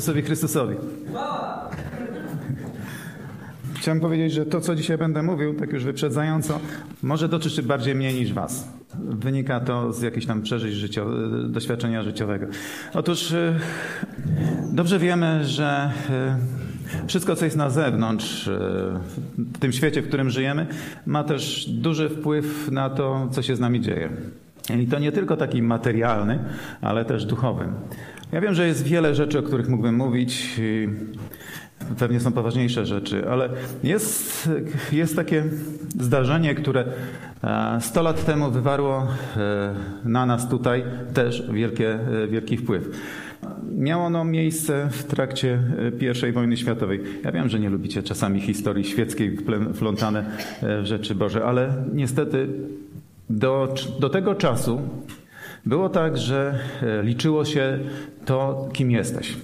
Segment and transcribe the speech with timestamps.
[0.00, 0.74] Chrystusowi Chrystusowi.
[3.74, 6.60] Chciałem powiedzieć, że to, co dzisiaj będę mówił, tak już wyprzedzająco,
[7.02, 8.68] może dotyczy bardziej mnie niż was.
[8.94, 12.46] Wynika to z jakichś tam przeżyć życio- doświadczenia życiowego.
[12.94, 13.58] Otóż e,
[14.72, 16.38] dobrze wiemy, że e,
[17.06, 18.58] wszystko, co jest na zewnątrz, e,
[19.38, 20.66] w tym świecie, w którym żyjemy,
[21.06, 24.10] ma też duży wpływ na to, co się z nami dzieje.
[24.78, 26.38] I to nie tylko taki materialny,
[26.80, 27.64] ale też duchowy.
[28.32, 30.60] Ja wiem, że jest wiele rzeczy, o których mógłbym mówić.
[31.98, 33.48] Pewnie są poważniejsze rzeczy, ale
[33.82, 34.48] jest,
[34.92, 35.44] jest takie
[36.00, 36.84] zdarzenie, które
[37.44, 39.74] e, 100 lat temu wywarło e,
[40.04, 42.90] na nas tutaj też wielkie, e, wielki wpływ.
[43.76, 45.62] Miało ono miejsce w trakcie
[46.00, 47.00] e, I wojny światowej.
[47.24, 49.38] Ja wiem, że nie lubicie czasami historii świeckiej
[49.74, 50.24] wplątane
[50.62, 52.48] e, w rzeczy Boże, ale niestety
[53.30, 54.80] do, do tego czasu
[55.66, 57.78] było tak, że e, liczyło się
[58.24, 59.36] to, kim jesteś.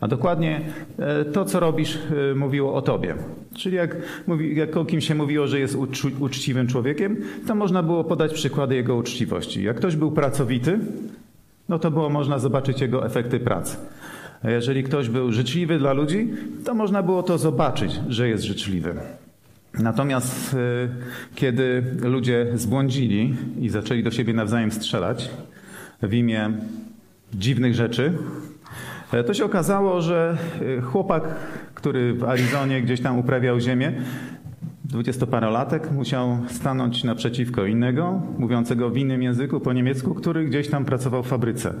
[0.00, 0.60] A dokładnie
[0.98, 1.98] e, to, co robisz,
[2.30, 3.14] e, mówiło o tobie.
[3.54, 7.82] Czyli jak, mówi, jak o kimś się mówiło, że jest uczu, uczciwym człowiekiem, to można
[7.82, 9.62] było podać przykłady jego uczciwości.
[9.62, 10.78] Jak ktoś był pracowity,
[11.68, 13.76] no to było można zobaczyć jego efekty pracy.
[14.42, 16.30] A jeżeli ktoś był życzliwy dla ludzi,
[16.64, 18.94] to można było to zobaczyć, że jest życzliwy.
[19.74, 20.58] Natomiast e,
[21.34, 25.30] kiedy ludzie zbłądzili i zaczęli do siebie nawzajem strzelać
[26.02, 26.50] w imię
[27.34, 28.12] dziwnych rzeczy,
[29.12, 30.36] e, to się okazało, że
[30.78, 31.24] e, chłopak,
[31.74, 33.92] który w Arizonie gdzieś tam uprawiał ziemię,
[34.84, 41.22] dwudziestoparolatek, musiał stanąć naprzeciwko innego, mówiącego w innym języku, po niemiecku, który gdzieś tam pracował
[41.22, 41.74] w fabryce.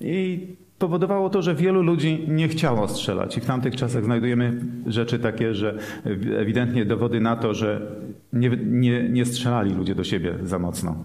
[0.00, 0.46] I
[0.80, 3.36] powodowało to, że wielu ludzi nie chciało strzelać.
[3.36, 5.78] I w tamtych czasach znajdujemy rzeczy takie, że
[6.36, 7.80] ewidentnie dowody na to, że
[8.32, 11.04] nie, nie, nie strzelali ludzie do siebie za mocno.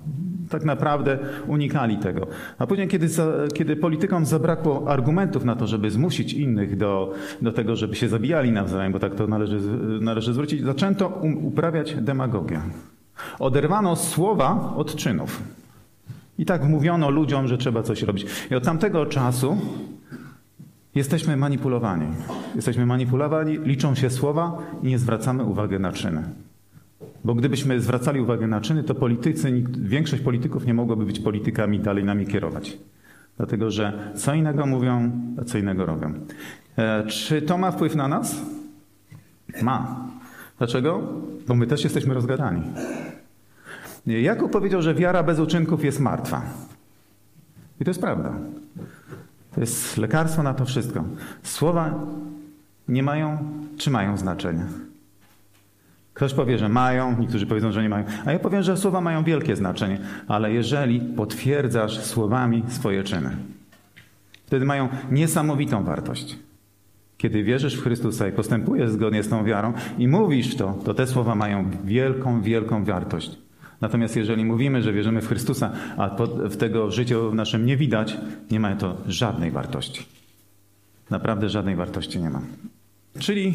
[0.49, 2.27] Tak naprawdę unikali tego.
[2.57, 3.07] A później, kiedy,
[3.53, 8.51] kiedy politykom zabrakło argumentów na to, żeby zmusić innych do, do tego, żeby się zabijali
[8.51, 9.59] nawzajem, bo tak to należy,
[10.01, 12.61] należy zwrócić, zaczęto um, uprawiać demagogię.
[13.39, 15.43] Oderwano słowa od czynów.
[16.37, 18.25] I tak mówiono ludziom, że trzeba coś robić.
[18.51, 19.57] I od tamtego czasu
[20.95, 22.05] jesteśmy manipulowani.
[22.55, 26.23] Jesteśmy manipulowani, liczą się słowa i nie zwracamy uwagi na czyny.
[27.23, 32.03] Bo gdybyśmy zwracali uwagę na czyny, to politycy, większość polityków nie mogłaby być politykami, dalej
[32.03, 32.77] nami kierować.
[33.37, 36.13] Dlatego, że co innego mówią, a co innego robią.
[36.77, 38.41] E, czy to ma wpływ na nas?
[39.61, 40.05] Ma.
[40.57, 41.01] Dlaczego?
[41.47, 42.61] Bo my też jesteśmy rozgadani.
[44.07, 46.41] Jakub powiedział, że wiara bez uczynków jest martwa.
[47.81, 48.33] I to jest prawda.
[49.55, 51.03] To jest lekarstwo na to wszystko.
[51.43, 51.93] Słowa
[52.87, 53.37] nie mają,
[53.77, 54.65] czy mają znaczenie.
[56.13, 58.05] Ktoś powie, że mają, niektórzy powiedzą, że nie mają.
[58.25, 63.29] A ja powiem, że słowa mają wielkie znaczenie, ale jeżeli potwierdzasz słowami swoje czyny,
[64.45, 66.37] wtedy mają niesamowitą wartość.
[67.17, 71.07] Kiedy wierzysz w Chrystusa i postępujesz zgodnie z tą wiarą i mówisz to, to te
[71.07, 73.44] słowa mają wielką, wielką wartość.
[73.85, 76.09] Natomiast jeżeli mówimy, że wierzymy w Chrystusa, a
[76.49, 78.17] w tego życiu w naszym nie widać,
[78.51, 80.05] nie ma to żadnej wartości.
[81.09, 82.41] Naprawdę żadnej wartości nie ma.
[83.19, 83.53] Czyli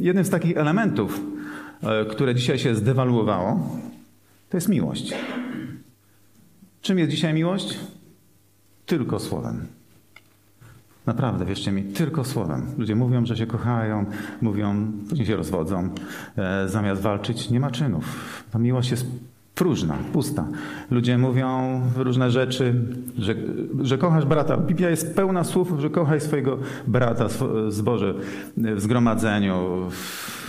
[0.00, 1.20] jednym z takich elementów,
[2.10, 3.78] które dzisiaj się zdewaluowało,
[4.50, 5.14] to jest miłość.
[6.82, 7.78] Czym jest dzisiaj miłość?
[8.86, 9.66] Tylko słowem.
[11.06, 12.66] Naprawdę, wierzcie mi, tylko słowem.
[12.78, 14.06] Ludzie mówią, że się kochają,
[14.40, 15.88] mówią, później się rozwodzą.
[16.36, 18.04] E, zamiast walczyć, nie ma czynów.
[18.50, 19.06] Ta miłość jest
[19.58, 20.44] próżna, pusta.
[20.90, 22.74] Ludzie mówią różne rzeczy,
[23.18, 23.34] że,
[23.82, 24.56] że kochasz brata.
[24.56, 27.26] Biblia jest pełna słów, że kochaj swojego brata,
[27.68, 28.14] zboże
[28.56, 29.88] w zgromadzeniu.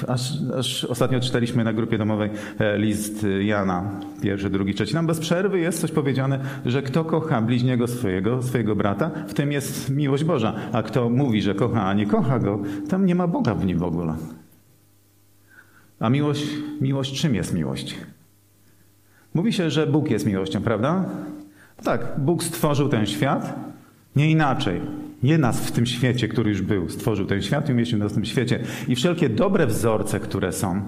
[0.07, 2.29] Aż, aż ostatnio czytaliśmy na grupie domowej
[2.77, 4.93] list Jana, pierwszy, drugi, trzeci.
[4.93, 9.51] Tam bez przerwy jest coś powiedziane, że kto kocha bliźniego swojego, swojego brata, w tym
[9.51, 10.53] jest miłość Boża.
[10.71, 12.59] A kto mówi, że kocha, a nie kocha go,
[12.89, 14.15] tam nie ma Boga w nim w ogóle.
[15.99, 16.47] A miłość,
[16.81, 17.95] miłość czym jest miłość?
[19.39, 21.05] Mówi się, że Bóg jest miłością, prawda?
[21.83, 23.59] Tak, Bóg stworzył ten świat,
[24.15, 24.81] nie inaczej.
[25.23, 28.15] Nie nas w tym świecie, który już był, stworzył ten świat i umieścił nas w
[28.15, 28.59] tym świecie.
[28.87, 30.81] I wszelkie dobre wzorce, które są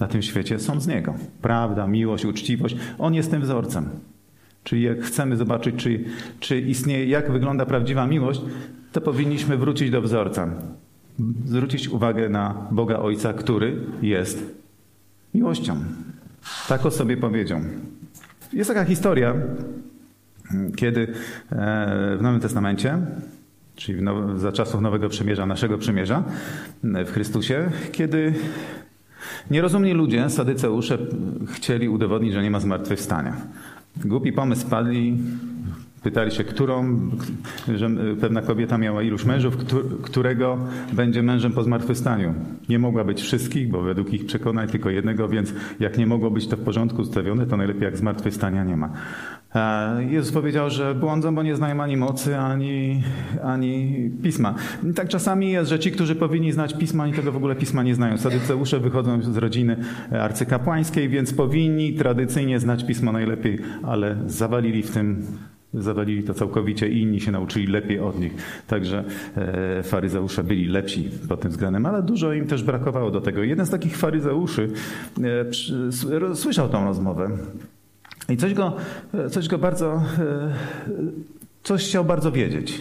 [0.00, 1.14] na tym świecie, są z Niego.
[1.42, 3.88] Prawda, miłość, uczciwość, On jest tym wzorcem.
[4.64, 6.04] Czyli jak chcemy zobaczyć, czy,
[6.40, 8.40] czy istnieje, jak wygląda prawdziwa miłość,
[8.92, 10.48] to powinniśmy wrócić do wzorca.
[11.46, 14.54] Zwrócić uwagę na Boga Ojca, który jest
[15.34, 15.76] miłością.
[16.68, 17.60] Tak o sobie powiedział.
[18.52, 19.34] Jest taka historia,
[20.76, 21.14] kiedy
[22.16, 22.98] w Nowym Testamencie,
[23.76, 24.04] czyli
[24.36, 26.24] za czasów Nowego Przymierza, naszego Przymierza
[26.82, 28.34] w Chrystusie, kiedy
[29.50, 30.98] nierozumni ludzie, sadyceusze,
[31.52, 33.36] chcieli udowodnić, że nie ma zmartwychwstania.
[34.04, 35.18] Głupi pomysł padli,
[36.02, 37.00] Pytali się, którą,
[37.74, 37.90] że
[38.20, 39.56] pewna kobieta miała iluś mężów,
[40.02, 40.58] którego
[40.92, 42.34] będzie mężem po zmartwychwstaniu.
[42.68, 46.48] Nie mogła być wszystkich, bo według ich przekonań tylko jednego, więc jak nie mogło być
[46.48, 48.92] to w porządku ustawione, to najlepiej jak zmartwychwstania nie ma.
[50.10, 53.02] Jezus powiedział, że błądzą, bo nie znają ani mocy, ani,
[53.44, 54.54] ani pisma.
[54.94, 57.94] Tak czasami jest, że ci, którzy powinni znać pisma, oni tego w ogóle pisma nie
[57.94, 58.18] znają.
[58.18, 59.76] Sadyceusze wychodzą z rodziny
[60.20, 65.26] arcykapłańskiej, więc powinni tradycyjnie znać pismo najlepiej, ale zawalili w tym
[65.74, 68.32] zawalili to całkowicie i inni się nauczyli lepiej od nich.
[68.66, 69.04] Także
[69.36, 73.42] e, faryzeusze byli lepsi pod tym względem, ale dużo im też brakowało do tego.
[73.42, 74.68] Jeden z takich faryzeuszy
[76.30, 77.30] e, słyszał tą rozmowę
[78.28, 78.76] i coś go,
[79.30, 80.52] coś go bardzo, e,
[81.62, 82.80] coś chciał bardzo wiedzieć.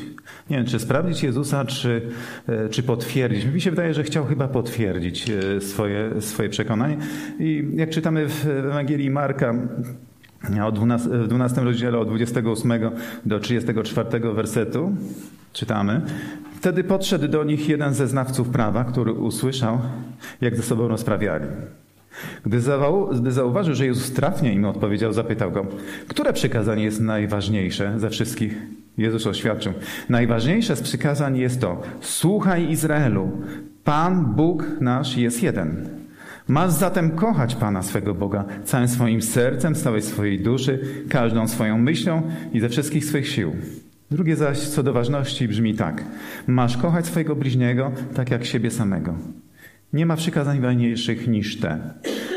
[0.50, 2.02] Nie wiem, czy sprawdzić Jezusa, czy,
[2.48, 3.46] e, czy potwierdzić.
[3.46, 6.98] Mi się wydaje, że chciał chyba potwierdzić e, swoje, swoje przekonanie.
[7.40, 9.54] I jak czytamy w Ewangelii Marka,
[10.44, 12.72] w 12, w 12 rozdziale od 28
[13.26, 14.92] do 34 wersetu
[15.54, 16.02] czytamy.
[16.56, 19.80] Wtedy podszedł do nich jeden ze znawców prawa, który usłyszał,
[20.42, 21.46] jak ze sobą rozprawiali.
[22.46, 22.60] Gdy,
[23.20, 25.66] gdy zauważył, że Jezus trafnie im odpowiedział, zapytał go,
[26.08, 28.58] które przykazanie jest najważniejsze ze wszystkich?
[28.98, 29.74] Jezus oświadczył,
[30.10, 33.32] najważniejsze z przykazań jest to, słuchaj Izraelu,
[33.84, 36.01] Pan Bóg nasz jest jeden.
[36.48, 40.80] Masz zatem kochać Pana swego Boga całym swoim sercem, całej swojej duszy,
[41.10, 42.22] każdą swoją myślą
[42.54, 43.56] i ze wszystkich swych sił.
[44.12, 46.04] Drugie zaś co do ważności brzmi tak.
[46.48, 49.14] Masz kochać swojego bliźniego tak jak siebie samego.
[49.94, 51.94] Nie ma przykazań ważniejszych niż te.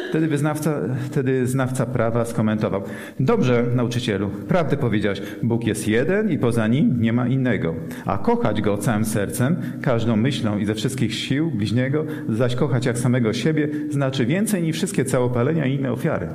[0.09, 0.81] Wtedy, wyznawca,
[1.11, 2.83] wtedy znawca prawa skomentował.
[3.21, 5.23] Dobrze, nauczycielu, prawdę powiedziałeś.
[5.43, 7.75] Bóg jest jeden i poza nim nie ma innego.
[8.07, 12.99] A kochać Go całym sercem, każdą myślą i ze wszystkich sił bliźniego, zaś kochać jak
[12.99, 16.29] samego siebie, znaczy więcej niż wszystkie całopalenia i inne ofiary.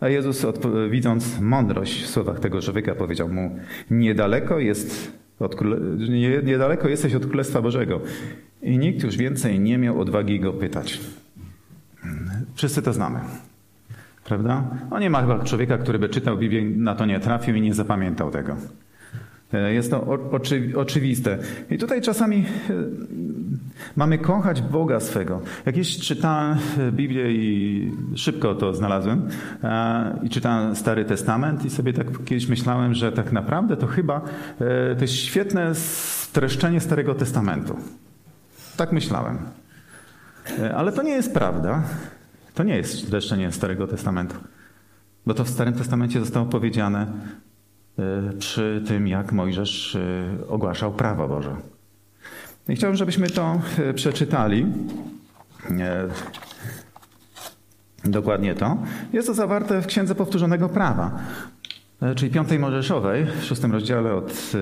[0.00, 0.46] A Jezus,
[0.90, 3.56] widząc mądrość w słowach tego człowieka, powiedział mu,
[3.90, 5.56] niedaleko jest od,
[6.44, 8.00] niedaleko jesteś od Królestwa Bożego.
[8.62, 11.00] I nikt już więcej nie miał odwagi go pytać.
[12.60, 13.20] Wszyscy to znamy.
[14.24, 14.64] Prawda?
[14.90, 17.74] O nie ma chyba człowieka, który by czytał Biblię, na to nie trafił i nie
[17.74, 18.56] zapamiętał tego.
[19.52, 21.38] E, jest to oczy, oczywiste.
[21.70, 22.72] I tutaj czasami e,
[23.96, 25.40] mamy kochać Boga swego.
[25.66, 26.58] Jakieś czytałem
[26.92, 29.28] Biblię i szybko to znalazłem
[29.64, 34.20] e, i czytałem Stary Testament i sobie tak kiedyś myślałem, że tak naprawdę to chyba
[34.96, 37.76] to jest świetne streszczenie Starego Testamentu.
[38.76, 39.38] Tak myślałem.
[40.74, 41.82] Ale to nie jest prawda.
[42.54, 44.36] To nie jest streszczenie Starego Testamentu.
[45.26, 47.06] Bo to w Starym Testamencie zostało powiedziane
[48.00, 51.56] E, przy tym, jak Mojżesz e, ogłaszał prawo Boże.
[52.68, 54.66] I chciałbym, żebyśmy to e, przeczytali.
[58.04, 58.76] Dokładnie to.
[59.12, 61.18] Jest to zawarte w Księdze Powtórzonego Prawa,
[62.16, 64.52] czyli piątej Mojżeszowej, w szóstym rozdziale od,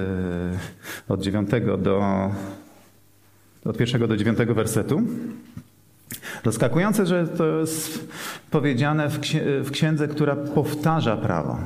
[1.09, 2.31] od 9 do
[3.65, 5.03] od pierwszego do dziewiątego wersetu.
[6.45, 8.09] Zaskakujące, że to jest
[8.51, 9.09] powiedziane
[9.65, 11.59] w księdze, która powtarza prawo.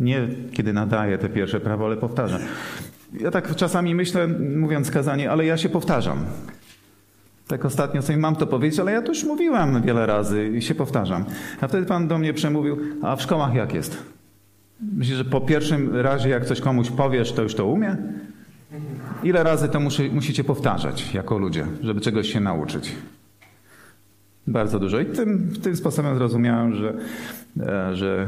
[0.00, 2.40] Nie kiedy nadaję te pierwsze prawo, ale powtarzam.
[3.20, 6.24] Ja tak czasami myślę, mówiąc kazanie, ale ja się powtarzam.
[7.46, 10.74] Tak ostatnio sobie mam to powiedzieć, ale ja to już mówiłem wiele razy i się
[10.74, 11.24] powtarzam.
[11.60, 14.02] A wtedy Pan do mnie przemówił, a w szkołach jak jest?
[14.96, 17.96] Myślisz, że po pierwszym razie, jak coś komuś powiesz, to już to umie?
[19.22, 22.92] Ile razy to musi, musicie powtarzać jako ludzie, żeby czegoś się nauczyć?
[24.46, 25.00] Bardzo dużo.
[25.00, 26.94] I tym, tym sposobem zrozumiałem, że,
[27.60, 28.26] e, że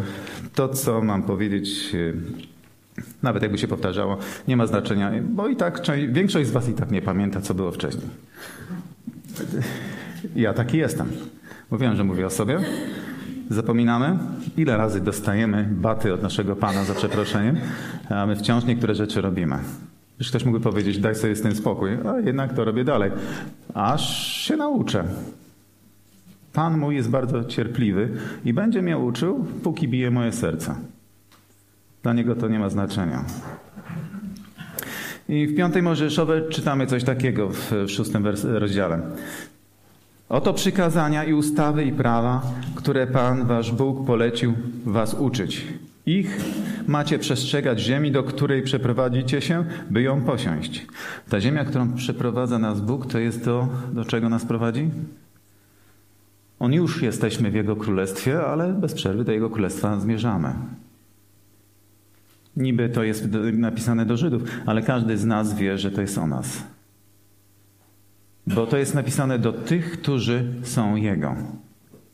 [0.55, 2.13] to, co mam powiedzieć, e,
[3.23, 6.91] nawet jakby się powtarzało, nie ma znaczenia, bo i tak większość z Was i tak
[6.91, 8.11] nie pamięta, co było wcześniej.
[10.37, 11.07] Ja taki jestem.
[11.71, 12.59] Mówiłem, że mówię o sobie.
[13.51, 14.19] Zapominamy,
[14.57, 17.57] ile razy dostajemy baty od naszego Pana za przeproszeniem,
[18.09, 19.59] a my wciąż niektóre rzeczy robimy.
[20.21, 23.11] Już ktoś mógłby powiedzieć, daj sobie z tym spokój, a jednak to robię dalej.
[23.75, 25.05] Aż się nauczę.
[26.53, 28.09] Pan mój jest bardzo cierpliwy
[28.45, 30.75] i będzie mnie uczył, póki bije moje serce.
[32.03, 33.25] Dla niego to nie ma znaczenia.
[35.29, 39.01] I w piątej Mojżeszowej czytamy coś takiego w, szóstym rozdziale.
[40.29, 42.43] Oto przykazania i ustawy i prawa,
[42.75, 45.67] które Pan wasz Bóg polecił was uczyć.
[46.07, 46.41] Ich
[46.87, 50.87] macie przestrzegać ziemi, do której przeprowadzicie się, by ją posiąść.
[51.29, 54.91] Ta ziemia, którą przeprowadza nas Bóg, to jest to, do czego nas prowadzi?
[56.59, 60.55] On już jesteśmy w Jego Królestwie, ale bez przerwy do Jego Królestwa zmierzamy.
[62.57, 66.27] Niby to jest napisane do Żydów, ale każdy z nas wie, że to jest o
[66.27, 66.63] nas.
[68.47, 71.37] Bo to jest napisane do tych, którzy są Jego.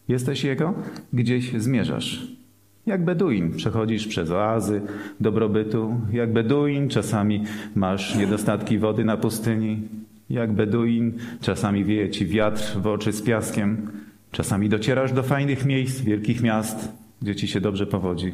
[0.09, 0.75] Jesteś Jego?
[1.13, 2.37] Gdzieś zmierzasz.
[2.87, 4.83] Jak Beduin przechodzisz przez oazy
[5.21, 9.83] dobrobytu, jak Beduin czasami masz niedostatki wody na pustyni,
[10.31, 13.91] jak Beduin czasami wieje ci wiatr w oczy z piaskiem,
[14.33, 18.33] czasami docierasz do fajnych miejsc, wielkich miast, gdzie ci się dobrze powodzi.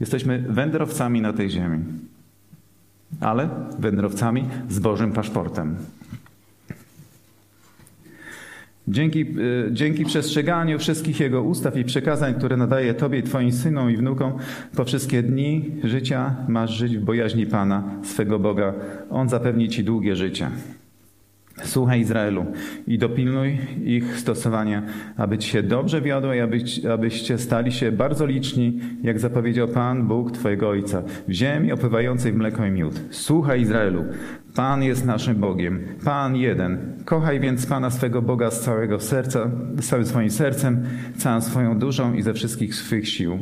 [0.00, 1.84] Jesteśmy wędrowcami na tej ziemi,
[3.20, 5.76] ale wędrowcami z Bożym paszportem.
[8.88, 13.96] Dzięki, y, dzięki przestrzeganiu wszystkich Jego ustaw i przekazań, które nadaje Tobie, Twoim synom i
[13.96, 14.32] wnukom,
[14.76, 18.74] po wszystkie dni życia masz żyć w bojaźni Pana, swego Boga.
[19.10, 20.50] On zapewni Ci długie życie.
[21.64, 22.46] Słuchaj Izraelu
[22.86, 24.82] i dopilnuj ich stosowania,
[25.16, 30.06] aby ci się dobrze wiodło i abyś, abyście stali się bardzo liczni, jak zapowiedział Pan
[30.06, 33.00] Bóg Twojego Ojca, w ziemi opływającej mleko i miód.
[33.10, 34.04] Słuchaj Izraelu,
[34.54, 36.78] Pan jest naszym Bogiem, Pan jeden.
[37.04, 40.84] Kochaj więc Pana swego Boga z całego serca, z całym swoim sercem,
[41.16, 43.38] całą swoją duszą i ze wszystkich swych sił.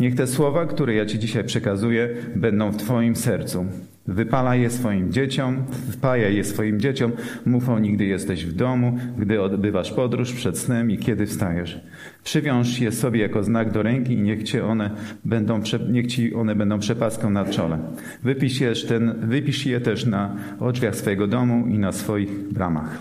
[0.00, 3.66] Niech te słowa, które ja Ci dzisiaj przekazuję, będą w Twoim sercu.
[4.08, 7.12] Wypala je swoim dzieciom, wpajaj je swoim dzieciom,
[7.46, 11.80] mów o nich, gdy jesteś w domu, gdy odbywasz podróż przed snem i kiedy wstajesz.
[12.24, 14.90] Przywiąż je sobie jako znak do ręki i niech, cię one
[15.24, 17.78] będą, niech ci one będą przepaską na czole.
[18.22, 20.36] Wypisz je, ten, wypisz je też na
[20.72, 22.98] drzwiach swojego domu i na swoich bramach.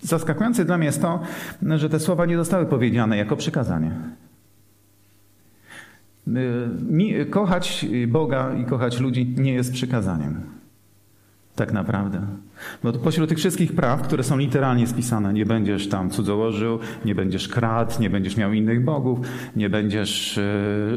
[0.00, 1.20] Zaskakujące dla mnie jest to,
[1.76, 3.90] że te słowa nie zostały powiedziane jako przykazanie.
[6.28, 10.40] Y, kochać Boga i kochać ludzi nie jest przykazaniem.
[11.54, 12.26] Tak naprawdę.
[12.82, 17.48] Bo pośród tych wszystkich praw, które są literalnie spisane, nie będziesz tam cudzołożył, nie będziesz
[17.48, 19.18] kradł, nie będziesz miał innych bogów,
[19.56, 20.42] nie będziesz e,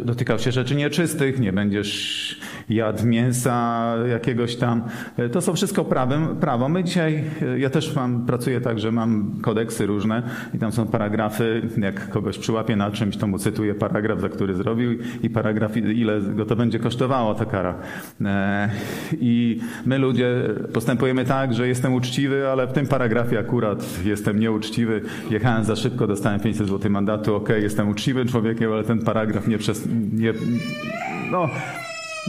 [0.05, 2.39] dotykał się rzeczy nieczystych, nie będziesz
[2.69, 4.83] jadł mięsa jakiegoś tam.
[5.17, 6.69] E, to są wszystko prawem, prawo.
[6.69, 10.87] My dzisiaj, e, ja też mam, pracuję tak, że mam kodeksy różne i tam są
[10.87, 15.77] paragrafy, jak kogoś przyłapię na czymś, to mu cytuję paragraf, za który zrobił i paragraf,
[15.77, 17.75] ile go to będzie kosztowało, ta kara.
[19.19, 20.35] I my ludzie
[20.73, 25.01] postępujemy tak, że jestem uczciwy, ale w tym paragrafie akurat jestem nieuczciwy.
[25.29, 27.35] Jechałem za szybko, dostałem 500 zł mandatu.
[27.35, 29.87] Ok, jestem uczciwym człowiekiem, ale ten paragraf nie przez...
[30.13, 30.33] Nie,
[31.31, 31.49] no,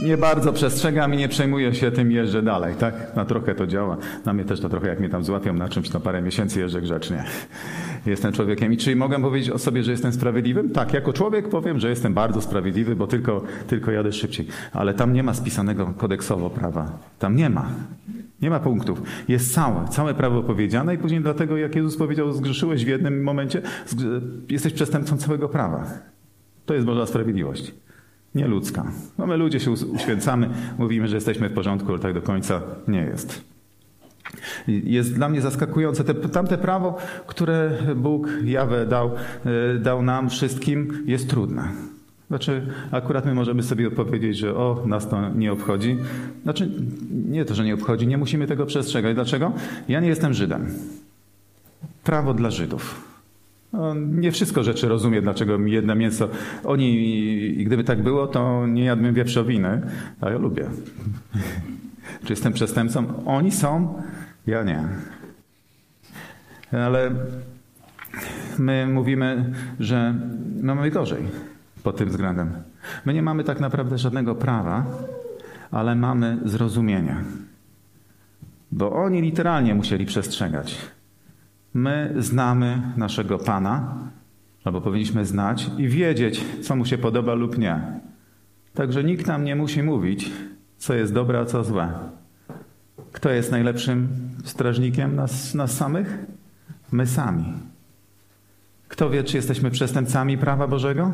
[0.03, 3.15] nie bardzo przestrzegam i nie przejmuję się tym, jeżdżę dalej, tak?
[3.15, 3.97] Na trochę to działa.
[4.25, 6.81] Na mnie też to trochę, jak mnie tam złapią na czymś, na parę miesięcy jeżdżę
[6.81, 7.23] grzecznie.
[8.05, 8.73] Jestem człowiekiem.
[8.73, 10.69] I czy mogę powiedzieć o sobie, że jestem sprawiedliwym?
[10.69, 14.47] Tak, jako człowiek powiem, że jestem bardzo sprawiedliwy, bo tylko, tylko jadę szybciej.
[14.73, 16.97] Ale tam nie ma spisanego kodeksowo prawa.
[17.19, 17.65] Tam nie ma.
[18.45, 19.01] Nie ma punktów.
[19.27, 23.61] Jest całe, całe prawo powiedziane i później dlatego, jak Jezus powiedział, zgrzeszyłeś w jednym momencie,
[24.49, 25.87] jesteś przestępcą całego prawa.
[26.65, 27.73] To jest Boża sprawiedliwość.
[28.35, 28.91] Nie ludzka.
[29.17, 33.01] No my ludzie się uświęcamy, mówimy, że jesteśmy w porządku, ale tak do końca nie
[33.01, 33.43] jest.
[34.67, 36.03] Jest dla mnie zaskakujące.
[36.03, 36.97] Te, tamte prawo,
[37.27, 39.11] które Bóg, Jawę dał,
[39.75, 41.63] e, dał nam wszystkim, jest trudne.
[42.27, 45.97] Znaczy, akurat my możemy sobie odpowiedzieć, że o, nas to nie obchodzi.
[46.43, 46.71] Znaczy,
[47.29, 49.15] nie to, że nie obchodzi, nie musimy tego przestrzegać.
[49.15, 49.51] Dlaczego?
[49.87, 50.67] Ja nie jestem Żydem.
[52.03, 53.15] Prawo dla Żydów.
[53.73, 56.29] No, nie wszystko rzeczy rozumiem, dlaczego mi jedno mięso.
[56.63, 59.81] Oni, gdyby tak było, to nie jadłbym wieprzowiny,
[60.21, 60.65] a ja lubię.
[62.25, 63.25] Czy jestem przestępcą?
[63.25, 64.01] Oni są,
[64.47, 64.83] ja nie.
[66.71, 67.11] Ale
[68.57, 70.15] my mówimy, że
[70.61, 71.23] mamy gorzej
[71.85, 72.53] pod tym względem.
[73.05, 74.85] My nie mamy tak naprawdę żadnego prawa,
[75.71, 77.15] ale mamy zrozumienie.
[78.71, 80.77] Bo oni literalnie musieli przestrzegać.
[81.73, 83.97] My znamy naszego Pana,
[84.63, 87.81] albo powinniśmy znać i wiedzieć, co mu się podoba lub nie.
[88.73, 90.31] Także nikt nam nie musi mówić,
[90.77, 91.93] co jest dobre, a co złe.
[93.11, 94.07] Kto jest najlepszym
[94.43, 96.25] strażnikiem nas, nas samych?
[96.91, 97.53] My sami.
[98.87, 101.11] Kto wie, czy jesteśmy przestępcami prawa Bożego?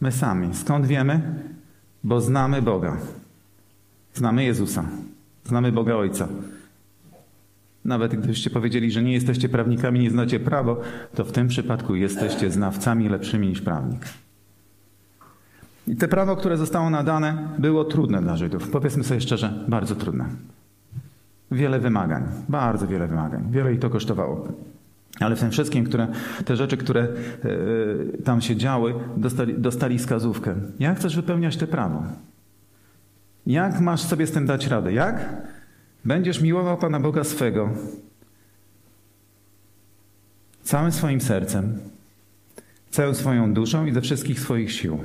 [0.00, 0.54] My sami.
[0.54, 1.20] Skąd wiemy?
[2.04, 2.96] Bo znamy Boga.
[4.14, 4.84] Znamy Jezusa.
[5.44, 6.28] Znamy Boga Ojca.
[7.84, 10.80] Nawet gdybyście powiedzieli, że nie jesteście prawnikami, nie znacie prawo,
[11.14, 14.00] to w tym przypadku jesteście znawcami lepszymi niż prawnik.
[15.86, 18.70] I te prawo, które zostało nadane, było trudne dla Żydów.
[18.70, 20.24] Powiedzmy sobie szczerze, bardzo trudne.
[21.50, 23.46] Wiele wymagań, bardzo wiele wymagań.
[23.50, 24.48] Wiele ich to kosztowało.
[25.20, 26.08] Ale w tym wszystkim, które,
[26.44, 30.54] te rzeczy, które e, tam się działy, dostali, dostali wskazówkę.
[30.78, 32.02] Jak chcesz wypełniać te prawo?
[33.46, 34.92] Jak masz sobie z tym dać radę?
[34.92, 35.42] Jak?
[36.04, 37.70] Będziesz miłował Pana Boga swego
[40.62, 41.78] całym swoim sercem,
[42.90, 44.98] całą swoją duszą i ze wszystkich swoich sił.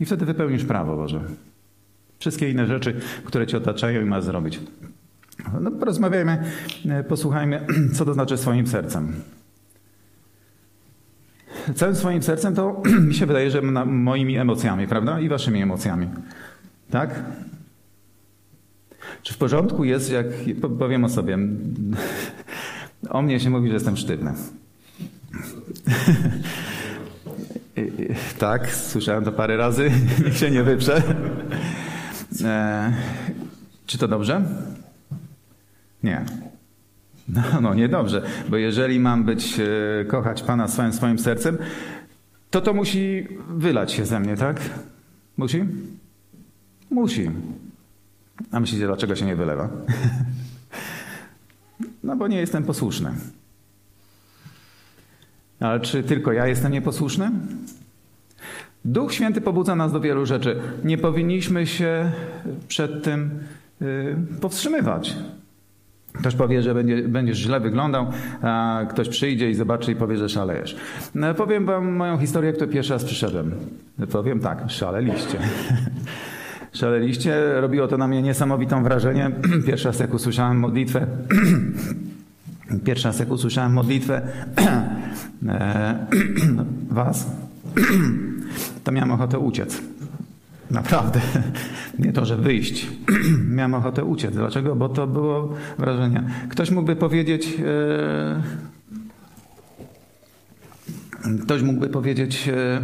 [0.00, 1.20] I wtedy wypełnisz prawo Boże.
[2.18, 4.60] Wszystkie inne rzeczy, które cię otaczają i masz zrobić.
[5.60, 6.44] No, porozmawiajmy,
[6.88, 9.14] e, posłuchajmy, co to znaczy swoim sercem.
[11.74, 15.20] całym swoim sercem, to mi się wydaje, że moimi emocjami, prawda?
[15.20, 16.08] I waszymi emocjami.
[16.90, 17.22] Tak?
[19.22, 20.26] Czy w porządku jest, jak
[20.78, 21.38] powiem o sobie,
[23.10, 24.32] o mnie się mówi, że jestem sztywny.
[28.38, 29.90] tak, słyszałem to parę razy,
[30.24, 31.02] niech się nie wyprze.
[32.44, 32.92] E,
[33.86, 34.42] czy to dobrze?
[36.04, 36.24] Nie.
[37.28, 41.58] No, no niedobrze, bo jeżeli mam być, e, kochać Pana swoim, sercem,
[42.50, 44.60] to to musi wylać się ze mnie, tak?
[45.36, 45.64] Musi?
[46.90, 47.30] Musi.
[48.52, 49.68] A myślicie, dlaczego się nie wylewa?
[52.04, 53.10] no bo nie jestem posłuszny.
[55.60, 57.30] Ale czy tylko ja jestem nieposłuszny?
[58.84, 60.60] Duch Święty pobudza nas do wielu rzeczy.
[60.84, 62.12] Nie powinniśmy się
[62.68, 63.30] przed tym
[63.80, 65.16] yy, powstrzymywać.
[66.18, 68.06] Ktoś powie, że będzie, będziesz źle wyglądał,
[68.42, 70.76] a ktoś przyjdzie i zobaczy i powie, że szalejesz.
[71.14, 73.50] No, powiem wam moją historię, jak to pierwszy raz przyszedłem.
[74.12, 75.38] Powiem tak, szaleliście.
[76.72, 79.30] szaleliście, robiło to na mnie niesamowitą wrażenie.
[79.66, 81.06] Pierwszy raz jak usłyszałem modlitwę,
[82.86, 84.22] pierwszy raz jak usłyszałem modlitwę
[85.48, 86.06] e,
[86.90, 87.26] was,
[88.84, 89.82] to miałem ochotę uciec.
[90.74, 91.20] Naprawdę.
[91.98, 92.86] Nie to, że wyjść.
[93.56, 94.34] Miałem ochotę uciec.
[94.34, 94.76] Dlaczego?
[94.76, 96.24] Bo to było wrażenie.
[96.48, 97.56] Ktoś mógłby powiedzieć.
[97.64, 98.42] E,
[101.42, 102.82] ktoś mógłby powiedzieć, e,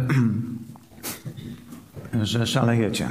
[2.25, 3.07] że szalejecie.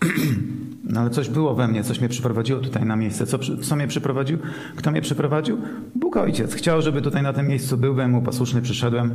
[0.90, 3.26] No ale coś było we mnie, coś mnie przyprowadziło tutaj na miejsce.
[3.26, 4.38] Co, co mnie przyprowadził?
[4.76, 5.58] Kto mnie przyprowadził?
[5.94, 6.54] Bóg Ojciec.
[6.54, 9.14] Chciał, żeby tutaj na tym miejscu był, byłem mu posłuszny, przyszedłem.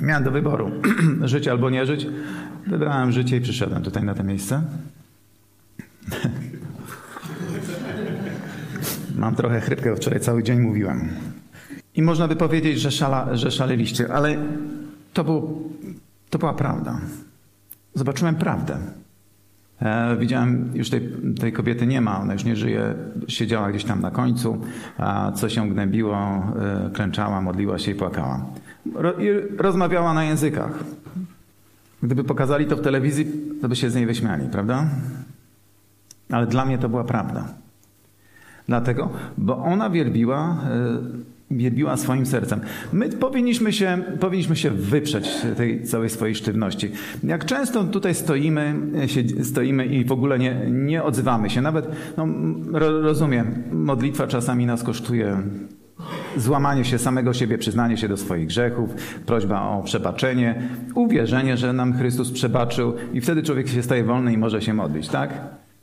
[0.00, 0.70] Miałem do wyboru
[1.22, 2.06] żyć albo nie żyć.
[2.66, 4.62] Wybrałem życie i przyszedłem tutaj na to miejsce.
[9.16, 11.08] Mam trochę chrypkę, wczoraj cały dzień mówiłem.
[11.94, 14.36] I można by powiedzieć, że, szala, że szaleliście, ale
[15.12, 15.58] to, było,
[16.30, 17.00] to była prawda.
[17.94, 18.78] Zobaczyłem prawdę.
[19.82, 21.00] E, widziałem, już tej,
[21.40, 22.94] tej, kobiety nie ma, ona już nie żyje,
[23.28, 24.60] siedziała gdzieś tam na końcu,
[24.98, 28.46] a coś ją gnębiło, e, klęczała, modliła się i płakała.
[29.18, 30.84] I rozmawiała na językach.
[32.02, 33.26] Gdyby pokazali to w telewizji,
[33.62, 34.86] to by się z niej wyśmiali, prawda?
[36.30, 37.48] Ale dla mnie to była prawda.
[38.68, 42.60] Dlatego, bo ona wielbiła, e, wielbiła swoim sercem.
[42.92, 46.90] My powinniśmy się, powinniśmy się wyprzeć tej całej swojej sztywności.
[47.24, 48.74] Jak często tutaj stoimy,
[49.06, 51.60] się, stoimy i w ogóle nie, nie odzywamy się.
[51.60, 52.26] Nawet, no,
[52.80, 55.42] rozumiem, modlitwa czasami nas kosztuje
[56.36, 58.90] Złamanie się samego siebie, przyznanie się do swoich grzechów,
[59.26, 60.62] prośba o przebaczenie,
[60.94, 65.08] uwierzenie, że nam Chrystus przebaczył i wtedy człowiek się staje wolny i może się modlić,
[65.08, 65.30] tak?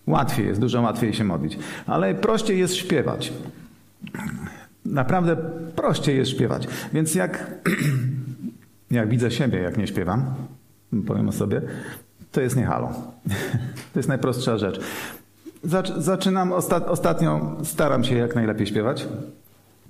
[0.07, 1.57] Łatwiej jest, dużo łatwiej się modlić.
[1.87, 3.33] Ale prościej jest śpiewać.
[4.85, 5.35] Naprawdę
[5.75, 6.67] prościej jest śpiewać.
[6.93, 7.51] Więc jak,
[8.91, 10.25] jak widzę siebie, jak nie śpiewam,
[11.07, 11.61] powiem o sobie,
[12.31, 12.89] to jest nie halo.
[13.93, 14.79] To jest najprostsza rzecz.
[15.97, 16.53] Zaczynam
[16.87, 19.07] ostatnio, staram się jak najlepiej śpiewać.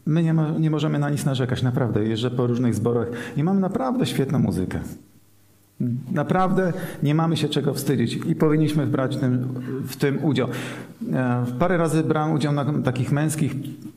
[0.08, 2.06] My nie, ma, nie możemy na nic narzekać, naprawdę.
[2.06, 4.80] Jeżdżę po różnych zborach i mamy naprawdę świetną muzykę.
[6.12, 9.48] Naprawdę nie mamy się czego wstydzić i powinniśmy brać tym,
[9.88, 10.48] w tym udział.
[11.14, 13.56] E, parę razy brałem udział na takich męskich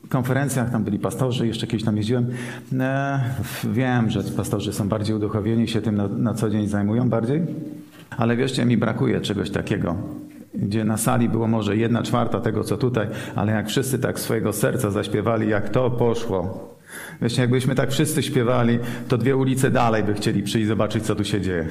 [0.09, 2.25] konferencjach, tam byli pastorzy, jeszcze kiedyś tam jeździłem.
[2.79, 3.19] E,
[3.63, 7.41] wiem, że pastorzy są bardziej uduchowieni, się tym na, na co dzień zajmują bardziej,
[8.17, 9.95] ale wierzcie mi, brakuje czegoś takiego
[10.53, 14.53] gdzie na sali było może jedna czwarta tego, co tutaj, ale jak wszyscy tak swojego
[14.53, 16.71] serca zaśpiewali, jak to poszło.
[17.21, 21.23] Wiecie, jakbyśmy tak wszyscy śpiewali, to dwie ulice dalej by chcieli przyjść zobaczyć, co tu
[21.23, 21.67] się dzieje.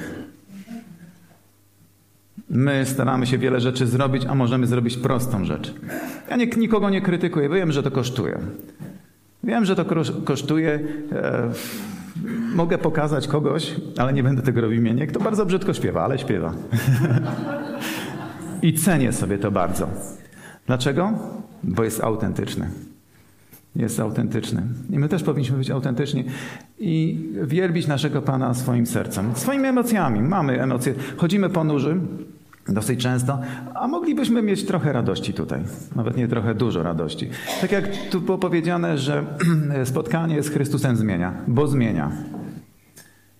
[2.49, 5.73] My staramy się wiele rzeczy zrobić, a możemy zrobić prostą rzecz.
[6.29, 8.39] Ja nie, nikogo nie krytykuję, wiem, że to kosztuje.
[9.43, 9.85] Wiem, że to
[10.25, 10.79] kosztuje.
[11.11, 11.51] E,
[12.55, 16.53] mogę pokazać kogoś, ale nie będę tego robił imienie, kto bardzo brzydko śpiewa, ale śpiewa.
[18.61, 19.87] I cenię sobie to bardzo.
[20.67, 21.11] Dlaczego?
[21.63, 22.69] Bo jest autentyczny.
[23.75, 24.63] Jest autentyczny.
[24.89, 26.25] I my też powinniśmy być autentyczni
[26.79, 30.21] i wielbić naszego Pana swoim sercem, swoimi emocjami.
[30.21, 30.93] Mamy emocje.
[31.17, 31.99] Chodzimy po nuży
[32.67, 33.39] dosyć często,
[33.73, 35.61] a moglibyśmy mieć trochę radości tutaj.
[35.95, 37.29] Nawet nie trochę, dużo radości.
[37.61, 39.23] Tak jak tu było powiedziane, że
[39.83, 42.11] spotkanie z Chrystusem zmienia, bo zmienia.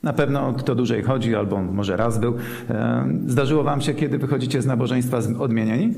[0.03, 2.35] Na pewno kto dłużej chodzi, albo może raz był.
[2.69, 5.93] E, zdarzyło wam się, kiedy wychodzicie z nabożeństwa odmienieni?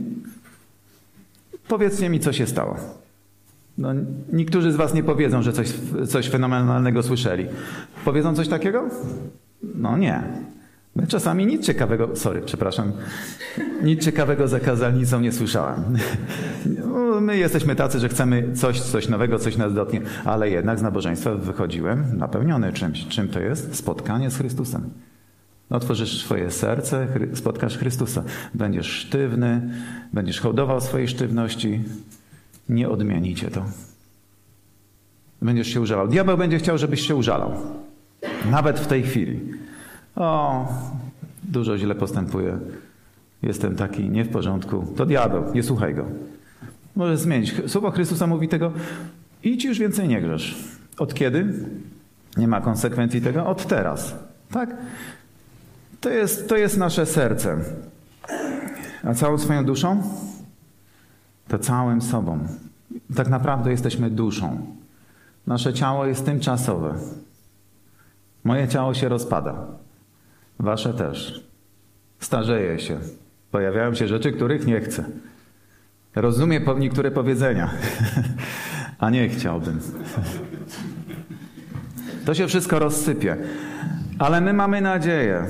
[1.67, 2.75] Powiedzcie mi, co się stało.
[3.77, 3.89] No,
[4.33, 5.73] niektórzy z was nie powiedzą, że coś,
[6.07, 7.45] coś fenomenalnego słyszeli.
[8.05, 8.89] Powiedzą coś takiego?
[9.75, 10.23] No nie.
[10.95, 12.91] My czasami nic ciekawego, sorry, przepraszam,
[13.83, 15.83] nic ciekawego za kazalnicą nie słyszałem.
[17.21, 19.73] My jesteśmy tacy, że chcemy coś, coś nowego, coś nas
[20.25, 23.07] ale jednak z nabożeństwa wychodziłem napełniony czymś.
[23.07, 23.75] Czym to jest?
[23.75, 24.89] Spotkanie z Chrystusem.
[25.69, 28.23] Otworzysz swoje serce, spotkasz Chrystusa.
[28.53, 29.73] Będziesz sztywny,
[30.13, 31.83] będziesz hołdował swojej sztywności.
[32.69, 33.65] Nie odmieni cię to.
[35.41, 36.07] Będziesz się użalał.
[36.07, 37.51] Diabeł będzie chciał, żebyś się użalał.
[38.51, 39.39] Nawet w tej chwili.
[40.15, 40.67] O,
[41.43, 42.59] dużo źle postępuję.
[43.41, 44.85] Jestem taki nie w porządku.
[44.95, 46.05] To diabeł, nie słuchaj go.
[46.95, 47.55] Może zmienić.
[47.67, 48.71] Słowo Chrystusa mówi tego,
[49.43, 50.55] idź już więcej nie grzesz.
[50.97, 51.53] Od kiedy?
[52.37, 53.45] Nie ma konsekwencji tego?
[53.45, 54.15] Od teraz.
[54.51, 54.75] Tak?
[56.01, 57.57] To jest, to jest nasze serce.
[59.03, 60.03] A całą swoją duszą?
[61.47, 62.39] To całym sobą.
[63.15, 64.65] Tak naprawdę jesteśmy duszą.
[65.47, 66.93] Nasze ciało jest tymczasowe.
[68.43, 69.65] Moje ciało się rozpada.
[70.59, 71.43] Wasze też.
[72.19, 72.99] Starzeje się.
[73.51, 75.05] Pojawiają się rzeczy, których nie chcę.
[76.15, 77.69] Rozumiem niektóre powiedzenia,
[78.99, 79.79] a nie chciałbym.
[82.25, 83.37] To się wszystko rozsypie.
[84.19, 85.47] Ale my mamy nadzieję.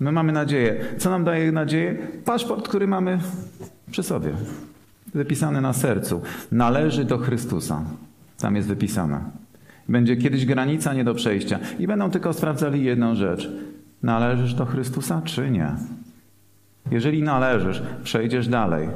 [0.00, 0.84] My mamy nadzieję.
[0.98, 1.96] Co nam daje nadzieję?
[2.24, 3.18] Paszport, który mamy
[3.90, 4.32] przy sobie.
[5.14, 6.22] Wypisany na sercu.
[6.52, 7.82] Należy do Chrystusa.
[8.38, 9.20] Tam jest wypisane.
[9.88, 11.58] Będzie kiedyś granica nie do przejścia.
[11.78, 13.50] I będą tylko sprawdzali jedną rzecz.
[14.02, 15.68] Należysz do Chrystusa, czy nie?
[16.90, 18.88] Jeżeli należysz, przejdziesz dalej.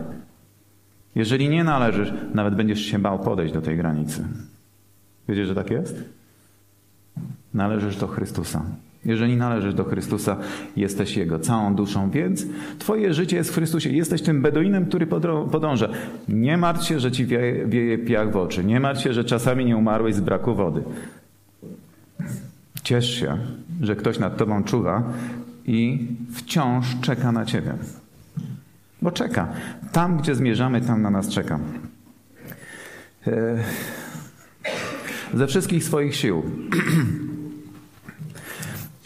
[1.15, 4.25] Jeżeli nie należysz, nawet będziesz się bał podejść do tej granicy.
[5.29, 6.05] Wiecie, że tak jest?
[7.55, 8.63] Należysz do Chrystusa.
[9.05, 10.37] Jeżeli należysz do Chrystusa,
[10.77, 12.47] jesteś Jego całą duszą, więc
[12.79, 13.91] Twoje życie jest w Chrystusie.
[13.91, 15.07] Jesteś tym Beduinem, który
[15.51, 15.89] podąża.
[16.29, 18.65] Nie martw się, że Ci wieje, wieje piach w oczy.
[18.65, 20.83] Nie martw się, że czasami nie umarłeś z braku wody.
[22.83, 23.39] Ciesz się,
[23.81, 25.03] że ktoś nad Tobą czuwa
[25.67, 27.75] i wciąż czeka na Ciebie.
[29.03, 29.49] Bo czeka.
[29.93, 31.59] Tam, gdzie zmierzamy, tam na nas czeka.
[33.27, 33.65] E,
[35.35, 36.43] ze wszystkich swoich sił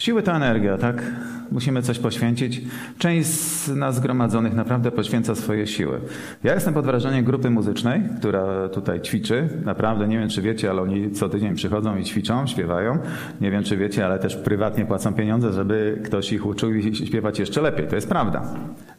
[0.03, 1.03] Siły to energia, tak?
[1.51, 2.61] Musimy coś poświęcić.
[2.97, 5.99] Część z nas zgromadzonych naprawdę poświęca swoje siły.
[6.43, 9.49] Ja jestem pod wrażeniem grupy muzycznej, która tutaj ćwiczy.
[9.65, 12.97] Naprawdę nie wiem, czy wiecie, ale oni co tydzień przychodzą i ćwiczą, śpiewają.
[13.41, 17.39] Nie wiem, czy wiecie, ale też prywatnie płacą pieniądze, żeby ktoś ich uczył i śpiewać
[17.39, 17.87] jeszcze lepiej.
[17.87, 18.53] To jest prawda.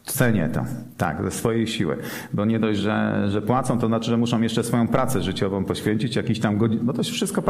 [0.05, 0.65] Cenię to,
[0.97, 1.97] tak, ze swojej siły.
[2.33, 6.17] Bo nie dość, że, że płacą, to znaczy, że muszą jeszcze swoją pracę życiową poświęcić,
[6.17, 7.43] jakiś tam godzin, bo to wszystko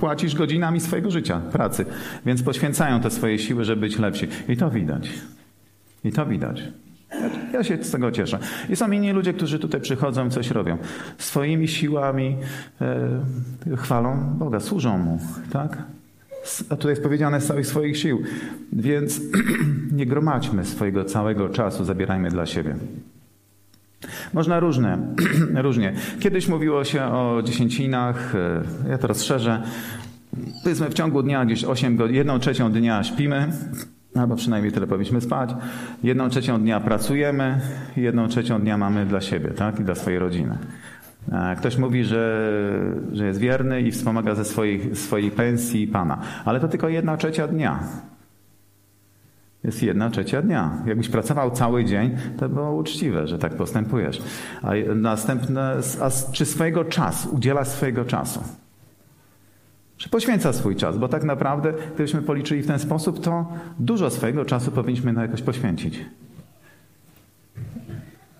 [0.00, 1.86] płacisz godzinami swojego życia, pracy.
[2.26, 4.28] Więc poświęcają te swoje siły, żeby być lepsi.
[4.48, 5.10] I to widać.
[6.04, 6.62] I to widać.
[7.52, 8.38] Ja, się z tego cieszę.
[8.68, 10.78] I są inni ludzie, którzy tutaj przychodzą, coś robią.
[11.18, 12.36] Swoimi siłami
[13.70, 15.20] e, chwalą Boga, służą Mu,
[15.52, 15.82] tak?
[16.70, 18.22] A tutaj jest powiedziane z całych swoich sił.
[18.72, 19.20] Więc
[19.92, 22.76] nie gromadźmy swojego całego czasu, zabierajmy dla siebie.
[24.34, 25.14] Można różne,
[25.54, 25.92] różnie.
[26.20, 29.62] Kiedyś mówiło się o dziesięcinach, e, ja to rozszerzę.
[30.62, 33.52] Powiedzmy w ciągu dnia gdzieś 8 godzin, jedną trzecią dnia śpimy,
[34.14, 35.50] albo przynajmniej tyle powinniśmy spać.
[36.02, 37.60] Jedną trzecią dnia pracujemy,
[37.96, 39.80] jedną trzecią dnia mamy dla siebie, tak?
[39.80, 40.58] I dla swojej rodziny.
[41.58, 42.52] Ktoś mówi, że,
[43.12, 46.18] że jest wierny i wspomaga ze swojej, swojej pensji Pana.
[46.44, 47.78] Ale to tylko jedna trzecia dnia.
[49.64, 50.70] Jest jedna trzecia dnia.
[50.86, 54.22] Jakbyś pracował cały dzień, to było uczciwe, że tak postępujesz.
[54.62, 58.40] A następne, a czy swojego czasu, udziela swojego czasu.
[59.96, 64.44] Czy poświęca swój czas, bo tak naprawdę, gdybyśmy policzyli w ten sposób, to dużo swojego
[64.44, 66.04] czasu powinniśmy na jakoś poświęcić.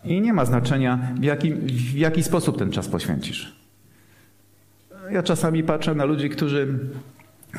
[0.07, 3.57] I nie ma znaczenia, w jaki, w jaki sposób ten czas poświęcisz.
[5.11, 6.79] Ja czasami patrzę na ludzi, którzy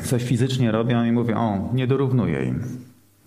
[0.04, 2.64] coś fizycznie robią i mówię, o, nie dorównuję im.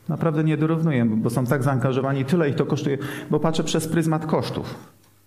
[0.09, 2.99] Naprawdę nie dorównuję, bo są tak zaangażowani, tyle ich to kosztuje,
[3.31, 4.75] bo patrzę przez pryzmat kosztów.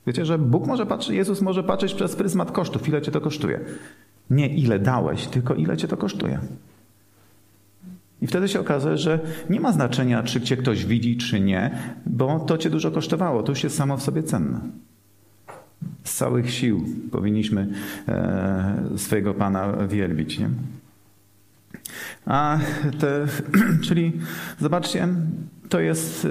[0.08, 3.60] Wiecie, że Bóg może patrzeć, Jezus może patrzeć przez pryzmat kosztów, ile cię to kosztuje.
[4.30, 6.40] Nie ile dałeś, tylko ile cię to kosztuje.
[8.24, 11.72] I wtedy się okazuje, że nie ma znaczenia, czy cię ktoś widzi, czy nie,
[12.06, 13.44] bo to cię dużo kosztowało.
[13.44, 14.60] To już jest samo w sobie cenne.
[16.04, 17.68] Z całych sił powinniśmy
[18.08, 20.40] e, swojego Pana wielbić.
[20.40, 20.50] Nie?
[22.26, 22.60] A
[23.00, 23.26] te,
[23.88, 24.12] czyli
[24.60, 25.08] zobaczcie,
[25.70, 26.28] to jest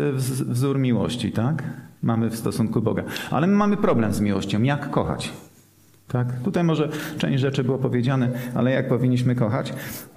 [0.48, 1.62] wzór miłości, tak?
[2.02, 3.02] Mamy w stosunku Boga.
[3.30, 4.62] Ale my mamy problem z miłością.
[4.62, 5.32] Jak kochać?
[6.08, 6.40] Tak?
[6.44, 9.74] Tutaj może część rzeczy było powiedziane, ale jak powinniśmy kochać?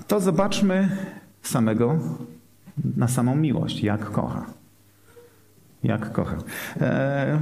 [0.07, 0.89] To zobaczmy
[1.47, 1.97] samego
[2.97, 4.45] na samą miłość, jak kocha.
[5.83, 6.35] Jak kocha.
[6.81, 7.39] E,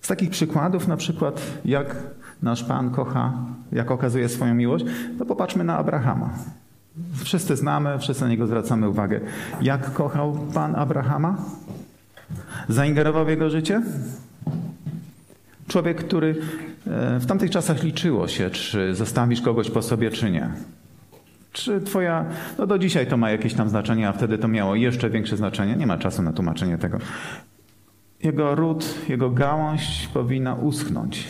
[0.00, 1.96] z takich przykładów, na przykład, jak
[2.42, 3.32] nasz Pan kocha,
[3.72, 4.84] jak okazuje swoją miłość,
[5.18, 6.30] to popatrzmy na Abrahama.
[7.24, 9.20] Wszyscy znamy, wszyscy na niego zwracamy uwagę.
[9.62, 11.36] Jak kochał Pan Abrahama?
[12.68, 13.82] Zaingerował w jego życie?
[15.68, 16.36] Człowiek, który
[16.86, 20.50] e, w tamtych czasach liczyło się, czy zostawisz kogoś po sobie, czy nie.
[21.52, 22.24] Czy twoja,
[22.58, 25.76] no do dzisiaj to ma jakieś tam znaczenie, a wtedy to miało jeszcze większe znaczenie.
[25.76, 26.98] Nie ma czasu na tłumaczenie tego.
[28.22, 31.24] Jego ród, jego gałąź powinna uschnąć.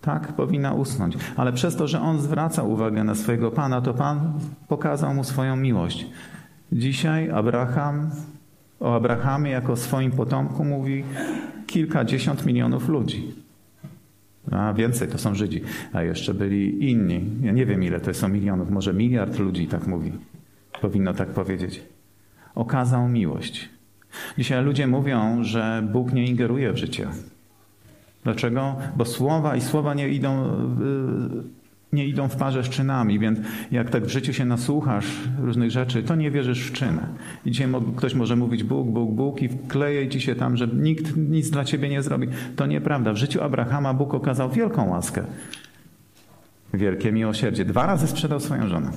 [0.00, 1.16] Tak, powinna usnąć.
[1.36, 4.32] Ale przez to, że on zwraca uwagę na swojego Pana, to Pan
[4.68, 6.06] pokazał mu swoją miłość.
[6.72, 8.10] Dzisiaj Abraham,
[8.80, 11.04] o Abrahamie jako swoim potomku mówi
[11.66, 13.33] kilkadziesiąt milionów ludzi.
[14.50, 15.60] A więcej to są Żydzi,
[15.92, 17.24] a jeszcze byli inni.
[17.42, 20.12] Ja nie wiem ile to są milionów, może miliard ludzi tak mówi.
[20.80, 21.82] Powinno tak powiedzieć.
[22.54, 23.68] Okazał miłość.
[24.38, 27.08] Dzisiaj ludzie mówią, że Bóg nie ingeruje w życie.
[28.24, 28.76] Dlaczego?
[28.96, 30.46] Bo słowa i słowa nie idą,
[31.94, 33.38] nie idą w parze z czynami, więc
[33.70, 35.06] jak tak w życiu się nasłuchasz
[35.38, 37.06] różnych rzeczy, to nie wierzysz w czyny.
[37.46, 41.16] I dzisiaj ktoś może mówić Bóg, Bóg, Bóg i wkleje ci się tam, że nikt
[41.16, 42.28] nic dla ciebie nie zrobi.
[42.56, 43.12] To nieprawda.
[43.12, 45.24] W życiu Abrahama Bóg okazał wielką łaskę.
[46.74, 47.64] Wielkie miłosierdzie.
[47.64, 48.90] Dwa razy sprzedał swoją żonę.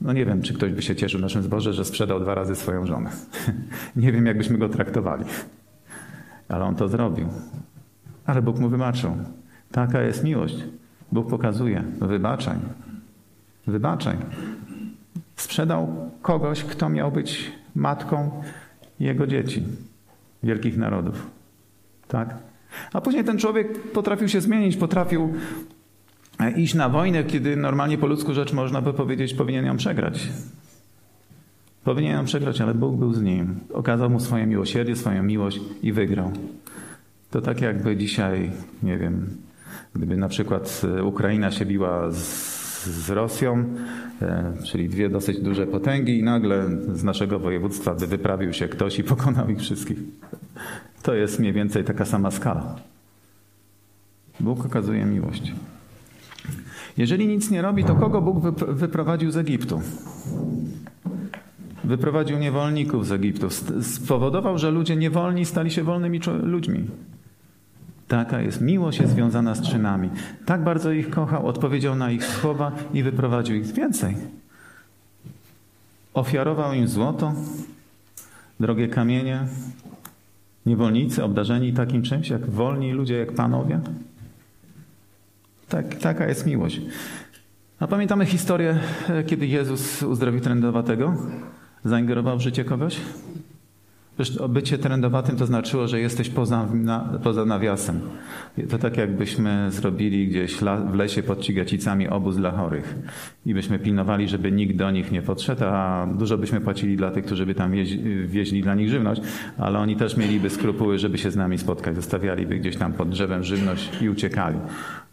[0.00, 2.86] No nie wiem, czy ktoś by się cieszył naszym zborze, że sprzedał dwa razy swoją
[2.86, 3.10] żonę.
[3.96, 5.24] nie wiem, jakbyśmy go traktowali.
[6.48, 7.28] Ale on to zrobił.
[8.26, 9.16] Ale Bóg mu wybaczył.
[9.72, 10.56] Taka jest miłość.
[11.12, 11.82] Bóg pokazuje.
[12.00, 12.56] Wybaczaj.
[13.66, 14.16] Wybaczaj.
[15.36, 18.42] Sprzedał kogoś, kto miał być matką
[19.00, 19.62] jego dzieci,
[20.42, 21.30] wielkich narodów.
[22.08, 22.38] Tak?
[22.92, 25.34] A później ten człowiek potrafił się zmienić, potrafił
[26.56, 30.28] iść na wojnę, kiedy normalnie po ludzku rzecz można by powiedzieć, powinien ją przegrać.
[31.84, 33.60] Powinien ją przegrać, ale Bóg był z nim.
[33.72, 36.32] Okazał mu swoje miłosierdzie, swoją miłość i wygrał.
[37.30, 38.50] To tak jakby dzisiaj,
[38.82, 39.36] nie wiem,
[39.96, 43.64] gdyby na przykład e, Ukraina się biła z, z Rosją,
[44.22, 48.98] e, czyli dwie dosyć duże potęgi i nagle z naszego województwa by wyprawił się ktoś
[48.98, 49.98] i pokonał ich wszystkich.
[51.02, 52.76] To jest mniej więcej taka sama skala.
[54.40, 55.52] Bóg okazuje miłość.
[56.96, 59.80] Jeżeli nic nie robi, to kogo Bóg wyprowadził z Egiptu?
[61.84, 63.48] Wyprowadził niewolników z Egiptu.
[63.82, 66.84] Spowodował, że ludzie niewolni stali się wolnymi ludźmi.
[68.08, 70.10] Taka jest miłość jest związana z czynami.
[70.46, 74.16] Tak bardzo ich kochał, odpowiedział na ich słowa i wyprowadził ich więcej.
[76.14, 77.32] Ofiarował im złoto,
[78.60, 79.40] drogie kamienie,
[80.66, 83.80] niewolnicy obdarzeni takim czymś jak wolni ludzie, jak panowie.
[85.68, 86.80] Tak, taka jest miłość.
[87.80, 91.16] A pamiętamy historię, e, kiedy Jezus uzdrowił trędowatego?
[91.84, 92.96] Zaingerował w życie kogoś?
[94.18, 98.00] Wiesz, bycie trendowatym to znaczyło, że jesteś poza, na, poza nawiasem.
[98.70, 100.56] To tak jakbyśmy zrobili gdzieś
[100.90, 102.94] w lesie pod Cigacicami obóz dla chorych
[103.46, 107.24] i byśmy pilnowali, żeby nikt do nich nie podszedł, a dużo byśmy płacili dla tych,
[107.24, 107.72] którzy by tam
[108.26, 109.22] wieźli dla nich żywność,
[109.58, 111.96] ale oni też mieliby skrupuły, żeby się z nami spotkać.
[111.96, 114.58] Zostawialiby gdzieś tam pod drzewem żywność i uciekali.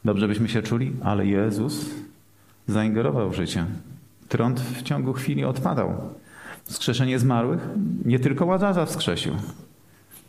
[0.05, 1.89] Dobrze byśmy się czuli, ale Jezus
[2.67, 3.65] zaingerował w życie.
[4.29, 6.13] Trąd w ciągu chwili odpadał.
[6.65, 7.67] Wskrzeszenie zmarłych
[8.05, 9.33] nie tylko Łazarza wskrzesił.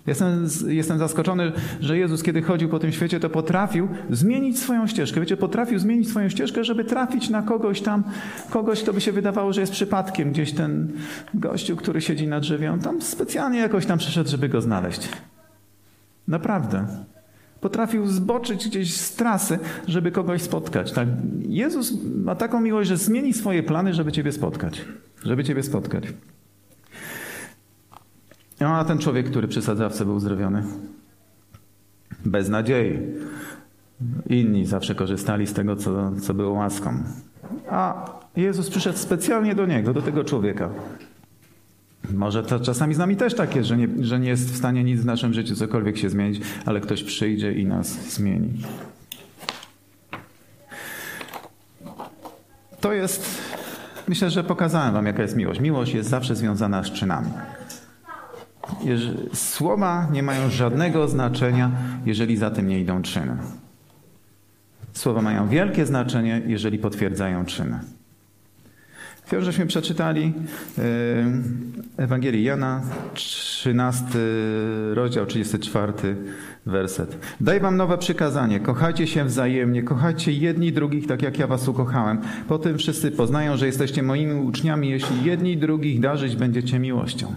[0.07, 5.21] Jestem, jestem zaskoczony, że Jezus, kiedy chodził po tym świecie, to potrafił zmienić swoją ścieżkę.
[5.21, 8.05] Wiecie, potrafił zmienić swoją ścieżkę, żeby trafić na kogoś tam,
[8.51, 10.33] kogoś, kto by się wydawało, że jest przypadkiem.
[10.33, 10.93] Gdzieś ten
[11.35, 15.09] gościu, który siedzi na drzewie, on tam specjalnie jakoś tam przyszedł, żeby go znaleźć.
[16.29, 16.87] Naprawdę.
[17.65, 20.93] Potrafił zboczyć gdzieś z trasy, żeby kogoś spotkać.
[20.93, 21.09] Tak?
[21.49, 21.93] Jezus
[22.25, 24.85] ma taką miłość, że zmieni swoje plany, żeby Ciebie spotkać.
[25.23, 26.05] Żeby Ciebie spotkać.
[28.61, 30.65] No, a ten człowiek, który przy sadzawce był uzdrowiony?
[32.25, 32.99] Bez nadziei.
[34.29, 37.03] Inni zawsze korzystali z tego, co, co było łaską.
[37.71, 40.71] A Jezus przyszedł specjalnie do niego, do tego człowieka.
[42.13, 44.85] Może to czasami z nami też tak jest, że nie, że nie jest w stanie
[44.85, 48.51] nic w naszym życiu cokolwiek się zmienić, ale ktoś przyjdzie i nas zmieni.
[52.81, 53.43] To jest,
[54.09, 55.61] myślę, że pokazałem Wam, jaka jest miłość.
[55.61, 57.31] Miłość jest zawsze związana z czynami.
[59.35, 61.71] Słowa nie mają żadnego znaczenia,
[62.07, 63.37] jeżeli za tym nie idą czyny.
[64.93, 67.81] Słowa mają wielkie znaczenie, jeżeli potwierdzają czyny.
[69.27, 70.33] Chwilę żeśmy przeczytali
[70.79, 70.83] e,
[71.97, 72.83] Ewangelii Jana,
[73.15, 74.05] 13
[74.95, 75.93] rozdział, 34
[76.67, 77.19] werset.
[77.41, 82.21] Daj wam nowe przykazanie, kochajcie się wzajemnie, kochajcie jedni drugich tak jak ja was ukochałem.
[82.49, 87.35] Potem wszyscy poznają, że jesteście moimi uczniami, jeśli jedni drugich darzyć będziecie miłością.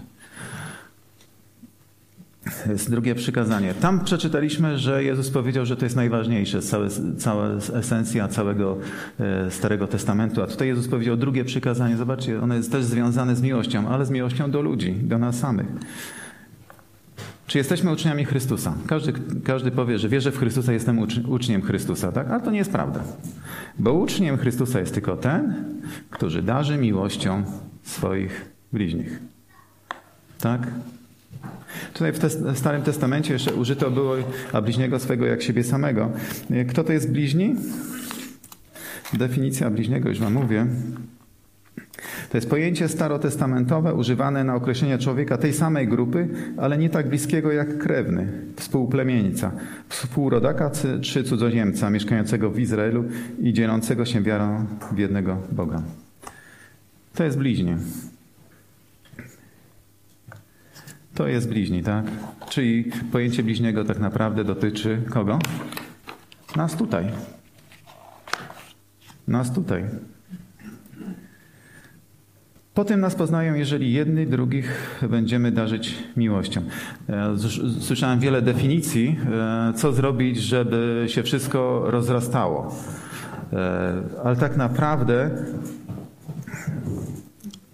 [2.71, 3.73] jest drugie przykazanie.
[3.73, 8.77] Tam przeczytaliśmy, że Jezus powiedział, że to jest najważniejsze, całe, cała esencja całego
[9.19, 10.41] e, Starego Testamentu.
[10.41, 11.97] A tutaj Jezus powiedział drugie przykazanie.
[11.97, 15.67] Zobaczcie, ono jest też związane z miłością, ale z miłością do ludzi, do nas samych.
[17.47, 18.73] Czy jesteśmy uczniami Chrystusa?
[18.87, 22.29] Każdy, każdy powie, że wierzę w Chrystusa, jestem uczniem Chrystusa, tak?
[22.29, 23.03] Ale to nie jest prawda.
[23.79, 25.53] Bo uczniem Chrystusa jest tylko ten,
[26.09, 27.43] który darzy miłością
[27.83, 29.19] swoich bliźnich.
[30.39, 30.67] Tak?
[31.93, 32.19] Tutaj w,
[32.57, 34.15] Starym Testamencie jeszcze użyto było,
[34.53, 36.11] a bliźniego swego jak siebie samego.
[36.69, 37.55] Kto to jest bliźni?
[39.13, 40.67] Definicja bliźniego, już wam mówię.
[42.29, 47.51] To jest pojęcie starotestamentowe używane na określenie człowieka tej samej grupy, ale nie tak bliskiego
[47.51, 49.51] jak krewny, współplemieńca,
[49.89, 53.03] współrodaka czy cudzoziemca mieszkającego w Izraelu
[53.39, 55.81] i dzielącego się wiarą w jednego Boga.
[57.15, 57.77] To jest bliźnie.
[61.17, 62.05] To jest bliźni, tak?
[62.49, 65.39] Czyli pojęcie bliźniego tak naprawdę dotyczy kogo?
[66.55, 67.05] Nas tutaj.
[69.27, 69.83] Nas tutaj.
[72.73, 76.61] Potem nas poznają, jeżeli jedny drugich będziemy darzyć miłością.
[77.09, 77.35] E,
[77.79, 79.19] słyszałem wiele definicji,
[79.69, 82.75] e, co zrobić, żeby się wszystko rozrastało.
[83.53, 85.29] E, ale tak naprawdę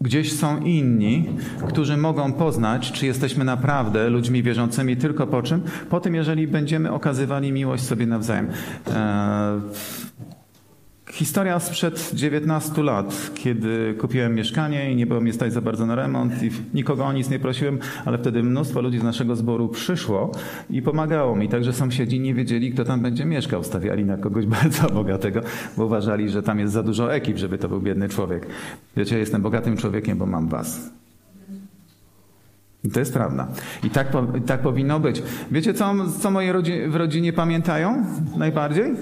[0.04, 1.30] gdzieś są inni,
[1.68, 5.62] którzy mogą poznać, czy jesteśmy naprawdę ludźmi wierzącymi tylko po czym?
[5.89, 8.48] Po tym, jeżeli będziemy okazywali miłość sobie nawzajem.
[11.13, 15.95] Historia sprzed 19 lat, kiedy kupiłem mieszkanie i nie było mnie stać za bardzo na
[15.95, 20.32] remont i nikogo o nic nie prosiłem, ale wtedy mnóstwo ludzi z naszego zboru przyszło
[20.69, 21.49] i pomagało mi.
[21.49, 23.63] Także sąsiedzi nie wiedzieli, kto tam będzie mieszkał.
[23.63, 25.41] Stawiali na kogoś bardzo bogatego,
[25.78, 28.47] bo uważali, że tam jest za dużo ekip, żeby to był biedny człowiek.
[28.97, 30.91] Wiecie, jestem bogatym człowiekiem, bo mam was.
[32.84, 33.47] I to jest prawda.
[33.84, 34.08] I tak,
[34.45, 35.23] tak powinno być.
[35.52, 38.06] Wiecie, co, co moje rodzi w rodzinie pamiętają
[38.38, 38.95] najbardziej?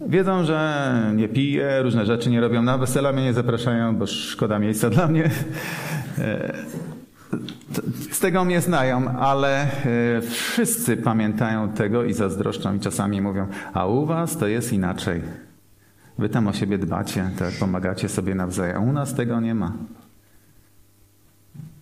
[0.00, 2.62] Wiedzą, że nie piję, różne rzeczy nie robią.
[2.62, 5.30] Na wesela mnie nie zapraszają, bo szkoda miejsca dla mnie.
[6.18, 6.54] E,
[8.10, 13.86] z tego mnie znają, ale e, wszyscy pamiętają tego i zazdroszczą i czasami mówią, a
[13.86, 15.22] u was to jest inaczej.
[16.18, 18.88] Wy tam o siebie dbacie, tak, pomagacie sobie nawzajem.
[18.88, 19.72] U nas tego nie ma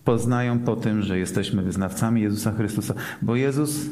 [0.03, 3.89] poznają po tym, że jesteśmy wyznawcami Jezusa Chrystusa, bo Jezus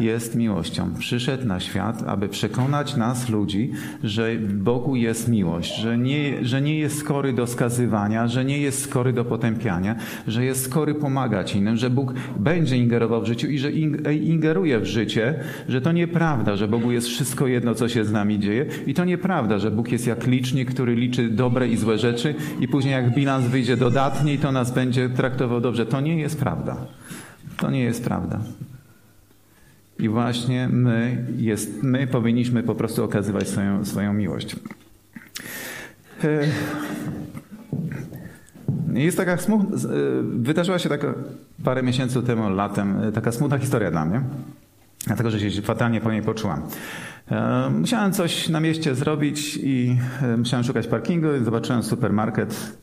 [0.00, 0.94] jest miłością.
[0.98, 3.72] Przyszedł na świat, aby przekonać nas, ludzi,
[4.04, 8.82] że Bogu jest miłość, że nie, że nie jest skory do skazywania, że nie jest
[8.82, 9.96] skory do potępiania,
[10.28, 13.72] że jest skory pomagać innym, że Bóg będzie ingerował w życiu i że
[14.12, 15.34] ingeruje w życie,
[15.68, 19.04] że to nieprawda, że Bogu jest wszystko jedno, co się z nami dzieje i to
[19.04, 23.14] nieprawda, że Bóg jest jak licznik, który liczy dobre i złe rzeczy i później jak
[23.14, 25.86] bilans wyjdzie dodatni, to nas będzie traktował dobrze.
[25.86, 26.76] To nie jest prawda.
[27.56, 28.40] To nie jest prawda.
[29.98, 34.56] I właśnie my, jest, my powinniśmy po prostu okazywać swoją, swoją miłość.
[36.24, 36.46] E,
[39.00, 39.80] jest taka smutna, e,
[40.22, 41.14] wydarzyła się taka
[41.64, 44.22] parę miesięcy temu, latem, e, taka smutna historia dla mnie,
[45.06, 46.62] dlatego że się fatalnie po niej poczułam.
[47.80, 49.98] Musiałem coś na mieście zrobić i
[50.38, 51.26] musiałem szukać parkingu.
[51.44, 52.78] Zobaczyłem supermarket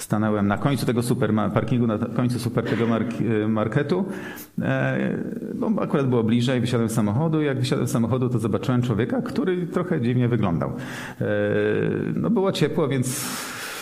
[0.00, 4.04] Stanąłem na końcu tego super parkingu, na końcu super tego e, marketu,
[5.54, 7.42] bo akurat było bliżej, wysiadłem z samochodu.
[7.42, 10.72] Jak wysiadłem z samochodu, to zobaczyłem człowieka, który trochę dziwnie wyglądał.
[11.20, 11.24] E,
[12.14, 13.30] no było ciepło, więc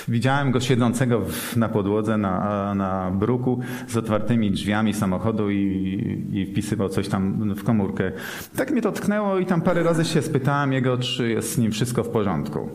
[0.08, 1.22] Widziałem go siedzącego
[1.56, 7.64] na podłodze, na, na bruku z otwartymi drzwiami samochodu i, i wpisywał coś tam w
[7.64, 8.12] komórkę.
[8.56, 11.72] Tak mnie to tknęło i tam parę razy się spytałem jego, czy jest z nim
[11.72, 12.68] wszystko w porządku.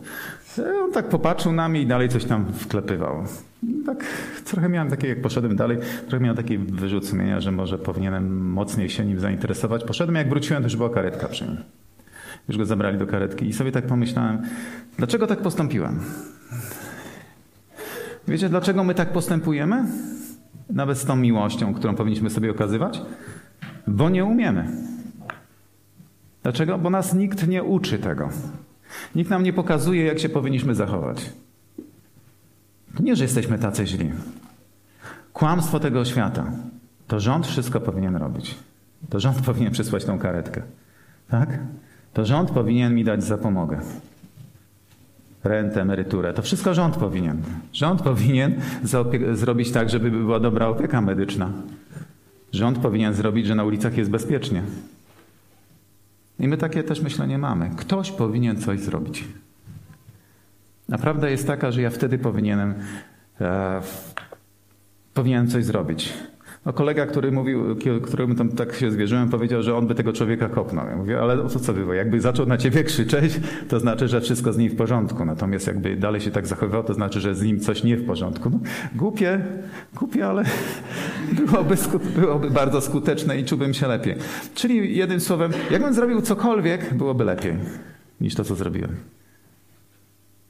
[0.84, 3.24] On tak popatrzył na mnie i dalej coś tam wklepywał.
[3.86, 4.04] Tak
[4.44, 8.88] trochę miałem takie, jak poszedłem dalej, trochę miałem taki wyrzut sumienia, że może powinienem mocniej
[8.88, 9.84] się nim zainteresować.
[9.84, 11.56] Poszedłem, jak wróciłem, to już była karetka przy nim.
[12.48, 14.42] Już go zabrali do karetki i sobie tak pomyślałem,
[14.98, 16.00] dlaczego tak postąpiłem?
[18.28, 19.84] Wiecie, dlaczego my tak postępujemy?
[20.70, 23.02] Nawet z tą miłością, którą powinniśmy sobie okazywać?
[23.86, 24.68] Bo nie umiemy.
[26.42, 26.78] Dlaczego?
[26.78, 28.28] Bo nas nikt nie uczy tego.
[29.14, 31.32] Nikt nam nie pokazuje, jak się powinniśmy zachować.
[33.00, 34.12] Nie, że jesteśmy tacy źli.
[35.32, 36.52] Kłamstwo tego świata.
[37.08, 38.54] To rząd wszystko powinien robić.
[39.10, 40.62] To rząd powinien przysłać tą karetkę.
[41.28, 41.58] Tak?
[42.12, 43.80] To rząd powinien mi dać zapomogę.
[45.44, 46.34] Rentę, emeryturę.
[46.34, 47.42] To wszystko rząd powinien.
[47.72, 48.60] Rząd powinien
[49.32, 51.50] zrobić tak, żeby była dobra opieka medyczna.
[52.52, 54.62] Rząd powinien zrobić, że na ulicach jest bezpiecznie.
[56.38, 57.70] I my takie też myślenie mamy.
[57.76, 59.24] Ktoś powinien coś zrobić.
[60.92, 62.74] A prawda jest taka, że ja wtedy powinienem,
[63.40, 63.80] e,
[65.14, 66.12] powinienem coś zrobić.
[66.66, 70.48] No kolega, który mówił, któremu tam tak się zwierzyłem, powiedział, że on by tego człowieka
[70.48, 70.86] kopnął.
[70.86, 71.94] Ja mówię, ale o co, co było?
[71.94, 75.24] Jakby zaczął na ciebie krzyczeć, to znaczy, że wszystko z nim w porządku.
[75.24, 78.50] Natomiast jakby dalej się tak zachowywał, to znaczy, że z nim coś nie w porządku.
[78.50, 78.58] No,
[78.94, 79.40] głupie,
[79.94, 80.44] głupie, ale
[81.46, 81.76] byłoby,
[82.16, 84.14] byłoby bardzo skuteczne i czułbym się lepiej.
[84.54, 87.56] Czyli jednym słowem, jakbym zrobił cokolwiek, byłoby lepiej
[88.20, 88.96] niż to, co zrobiłem.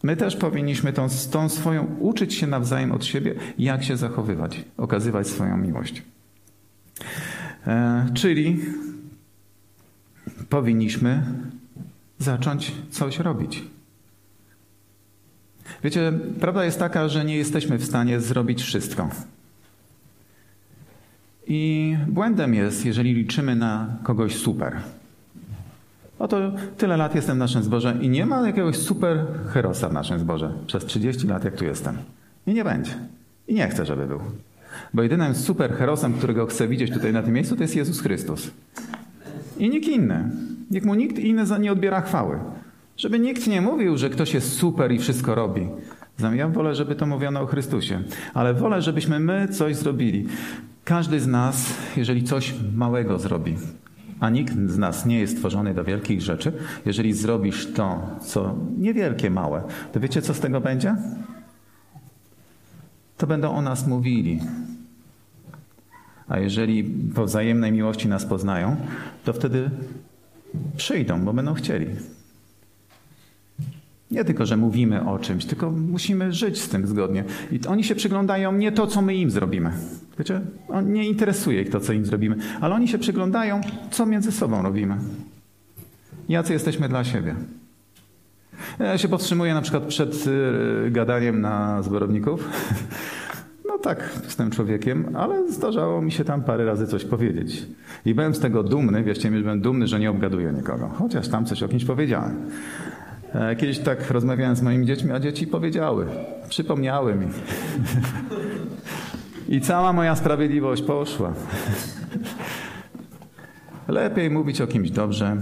[0.05, 5.27] My też powinniśmy tą, tą swoją uczyć się nawzajem od siebie, jak się zachowywać, okazywać
[5.27, 6.03] swoją miłość.
[7.67, 8.61] E, czyli
[10.49, 11.23] powinniśmy
[12.19, 13.63] zacząć coś robić.
[15.85, 19.11] Wiecie, prawda jest taka, że nie jesteśmy w stanie zrobić wszystko.
[21.47, 24.77] I błędem jest, jeżeli liczymy na kogoś super.
[26.19, 30.19] Oto tyle lat jestem w naszym zborze i nie ma jakiegoś super herosa w naszym
[30.19, 30.53] zborze.
[30.67, 31.97] Przez 30 lat, jak tu jestem.
[32.47, 32.93] I nie będzie.
[33.49, 34.21] I nie chcę, żeby był.
[34.95, 38.51] Bo jedynym super herosem, którego chcę widzieć tutaj na tym miejscu, to jest Jezus Chrystus.
[39.59, 40.31] I nikt inny.
[40.71, 42.39] Niech mu nikt inny nie odbiera chwały.
[42.97, 45.69] Żeby nikt nie mówił, że ktoś jest super i wszystko robi.
[46.35, 48.03] Ja wolę, żeby to mówiono o Chrystusie.
[48.35, 50.27] Ale wolę, żebyśmy my coś zrobili.
[50.85, 53.57] Każdy z nas, jeżeli coś małego zrobi,
[54.25, 56.53] a nikt z nas nie jest stworzony do wielkich rzeczy,
[56.87, 59.63] jeżeli zrobisz to, co niewielkie, małe,
[59.93, 60.97] to wiecie, co z tego będzie?
[63.17, 64.41] To będą o nas mówili.
[66.29, 68.77] A jeżeli po wzajemnej miłości nas poznają,
[69.25, 69.71] to wtedy
[70.77, 71.87] przyjdą, bo będą chcieli.
[74.11, 77.25] Nie tylko, że mówimy o czymś, tylko musimy żyć z tym zgodnie.
[77.53, 79.73] I oni się przyglądają nie to, co my im zrobimy.
[80.19, 83.61] Wiecie, on nie interesuje ich to, co im zrobimy, ale oni się przyglądają,
[83.91, 84.97] co między sobą robimy.
[86.29, 87.35] Jacy jesteśmy dla siebie.
[88.79, 92.49] Ja się powstrzymuję na przykład przed y, gadaniem na zborowników.
[93.69, 97.67] No tak, jestem człowiekiem, ale zdarzało mi się tam parę razy coś powiedzieć.
[98.07, 100.89] I byłem z tego dumny, wierzcie mi, byłem dumny, że nie obgaduję nikogo.
[100.89, 102.37] Chociaż tam coś o kimś powiedziałem.
[103.35, 106.07] E, kiedyś tak rozmawiałem z moimi dziećmi, a dzieci powiedziały,
[106.49, 107.27] przypomniały mi.
[109.55, 111.33] I cała moja sprawiedliwość poszła.
[113.89, 115.37] Lepiej mówić o kimś dobrze.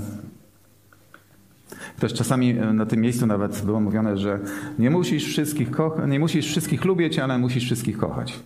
[1.96, 4.38] Ktoś czasami na tym miejscu nawet było mówione, że
[4.78, 8.40] nie musisz wszystkich, kocha- nie musisz wszystkich lubić, ale musisz wszystkich kochać.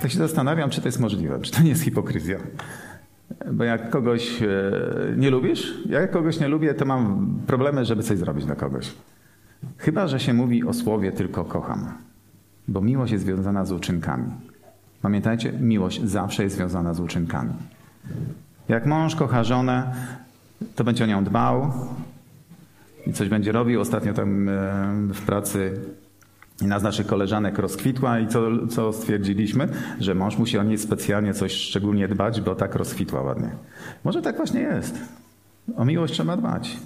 [0.00, 2.38] Tak się zastanawiam, czy to jest możliwe, czy to nie jest hipokryzja.
[3.52, 4.46] Bo jak kogoś e,
[5.16, 8.92] nie lubisz, jak kogoś nie lubię, to mam problemy, żeby coś zrobić dla kogoś.
[9.78, 11.92] Chyba, że się mówi o słowie tylko kocham.
[12.68, 14.51] Bo miłość jest związana z uczynkami.
[15.02, 17.52] Pamiętajcie, miłość zawsze jest związana z uczynkami.
[18.68, 19.94] Jak mąż kocha żonę,
[20.74, 21.72] to będzie o nią dbał
[23.06, 23.80] i coś będzie robił.
[23.80, 24.52] Ostatnio tam e,
[25.14, 25.80] w pracy
[26.60, 29.68] Jedna z naszych koleżanek rozkwitła i co, co stwierdziliśmy?
[30.00, 33.50] Że mąż musi o niej specjalnie coś szczególnie dbać, bo tak rozkwitła ładnie.
[34.04, 34.98] Może tak właśnie jest.
[35.76, 36.76] O miłość trzeba dbać.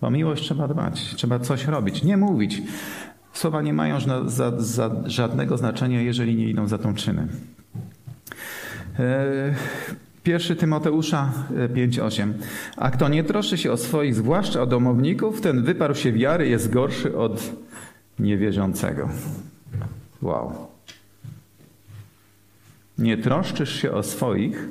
[0.00, 1.14] O miłość trzeba dbać.
[1.16, 2.62] Trzeba coś robić, nie mówić.
[3.32, 7.28] Słowa nie mają za, za, za żadnego znaczenia, jeżeli nie idą za tą czyny.
[8.98, 9.54] E,
[10.22, 11.32] pierwszy Tymoteusza
[11.74, 12.30] 5:8.
[12.30, 12.34] E,
[12.76, 16.72] A kto nie troszczy się o swoich, zwłaszcza o domowników, ten wyparł się wiary, jest
[16.72, 17.52] gorszy od
[18.18, 19.08] niewierzącego.
[20.22, 20.52] Wow.
[22.98, 24.68] Nie troszczysz się o swoich,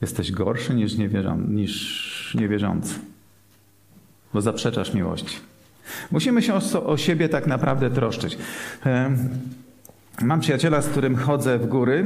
[0.00, 2.94] jesteś gorszy niż, niewierzą, niż niewierzący,
[4.34, 5.36] bo zaprzeczasz miłości.
[6.10, 8.38] Musimy się o, o siebie tak naprawdę troszczyć.
[10.22, 12.04] Mam przyjaciela, z którym chodzę w góry.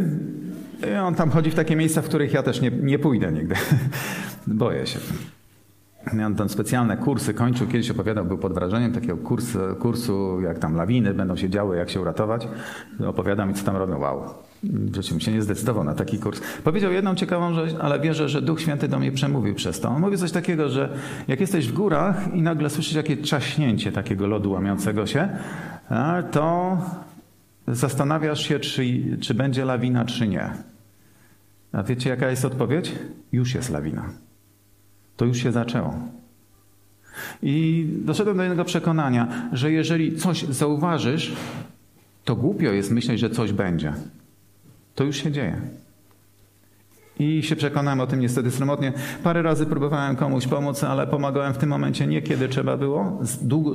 [0.92, 3.54] I on tam chodzi w takie miejsca, w których ja też nie, nie pójdę nigdy.
[4.46, 4.98] Boję się.
[6.12, 10.76] Miałem tam specjalne kursy, kończył, kiedyś opowiadał, był pod wrażeniem takiego kursu, kursu, jak tam
[10.76, 12.48] lawiny będą się działy, jak się uratować.
[13.06, 13.98] Opowiada mi, co tam robią.
[13.98, 14.24] Wow.
[15.14, 16.40] Mi się nie zdecydował na taki kurs.
[16.64, 19.88] Powiedział jedną ciekawą rzecz, ale wierzę, że Duch Święty do mnie przemówił przez to.
[19.88, 20.88] On mówi coś takiego, że
[21.28, 25.28] jak jesteś w górach i nagle słyszysz jakieś czaśnięcie takiego lodu łamiącego się,
[26.30, 26.78] to
[27.68, 28.84] zastanawiasz się, czy,
[29.20, 30.50] czy będzie lawina, czy nie.
[31.72, 32.92] A wiecie, jaka jest odpowiedź?
[33.32, 34.27] Już jest lawina.
[35.18, 35.94] To już się zaczęło.
[37.42, 41.32] I doszedłem do jednego przekonania, że jeżeli coś zauważysz,
[42.24, 43.92] to głupio jest myśleć, że coś będzie.
[44.94, 45.60] To już się dzieje.
[47.18, 48.92] I się przekonałem o tym niestety sromotnie.
[49.22, 53.20] Parę razy próbowałem komuś pomóc, ale pomagałem w tym momencie nie kiedy trzeba było,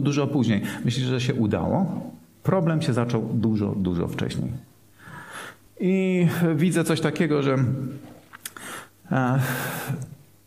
[0.01, 0.61] dużo później.
[0.85, 2.01] Myślę, że się udało.
[2.43, 4.51] Problem się zaczął dużo, dużo wcześniej.
[5.79, 7.57] I widzę coś takiego, że
[9.11, 9.39] e,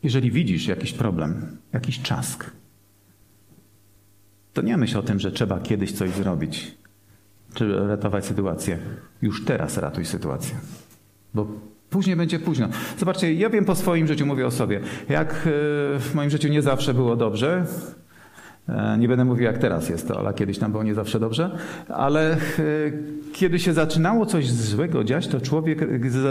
[0.02, 2.50] jeżeli widzisz jakiś problem, jakiś czask,
[4.52, 6.74] to nie myśl o tym, że trzeba kiedyś coś zrobić,
[7.54, 8.78] czy ratować sytuację.
[9.22, 10.54] Już teraz ratuj sytuację.
[11.34, 11.46] Bo
[11.90, 12.68] Później będzie późno.
[12.98, 14.80] Zobaczcie, ja wiem po swoim życiu, mówię o sobie.
[15.08, 15.40] Jak e,
[15.98, 17.66] w moim życiu nie zawsze było dobrze,
[18.98, 21.50] nie będę mówił, jak teraz jest to, ale kiedyś tam było nie zawsze dobrze.
[21.88, 22.38] Ale e,
[23.32, 25.88] kiedy się zaczynało coś złego dziać, to człowiek,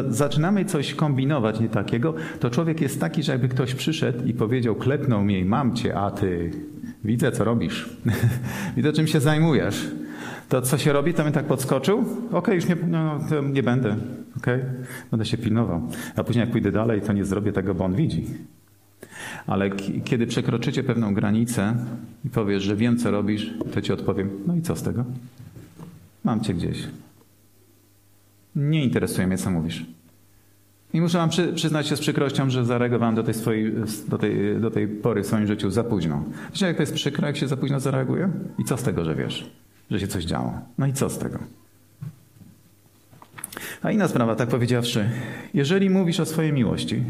[0.10, 4.76] zaczynamy coś kombinować nie takiego, to człowiek jest taki, że jakby ktoś przyszedł i powiedział,
[4.76, 6.52] klepnął mnie, mam cię, a ty
[7.04, 7.90] widzę, co robisz.
[8.78, 9.88] widzę, czym się zajmujesz
[10.50, 12.00] to co się robi, to bym tak podskoczył.
[12.00, 13.20] Okej, okay, już nie, no,
[13.52, 13.96] nie będę.
[14.38, 14.66] Okay?
[15.12, 15.82] będę się pilnował.
[16.16, 18.26] A później jak pójdę dalej, to nie zrobię tego, bo on widzi.
[19.48, 19.70] Ale
[20.04, 21.76] kiedy przekroczycie pewną granicę
[22.26, 25.06] i powiesz, że wiem, co robisz, to ci odpowiem, no i co z tego?
[26.24, 26.88] Mam cię gdzieś.
[28.56, 29.86] Nie interesuje mnie, co mówisz.
[30.94, 33.74] I muszę wam przy, przyznać się z przykrością, że zareagowałem do tej, swojej,
[34.08, 36.24] do tej, do tej pory w swoim życiu za późno.
[36.52, 38.30] Wiecie, jak to jest przykro, jak się za późno zareaguje?
[38.60, 39.52] I co z tego, że wiesz?
[39.92, 40.60] że się coś działo.
[40.78, 41.40] No i co z tego?
[43.84, 45.10] A inna sprawa, tak powiedziawszy,
[45.54, 47.04] jeżeli mówisz o swojej miłości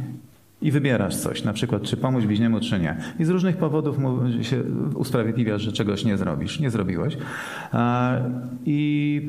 [0.65, 3.97] i wybierasz coś, na przykład czy pomóc bliźniemu, czy nie, i z różnych powodów
[4.41, 4.63] się
[4.95, 7.17] usprawiedliwiasz, że czegoś nie zrobisz, nie zrobiłeś
[8.65, 9.21] i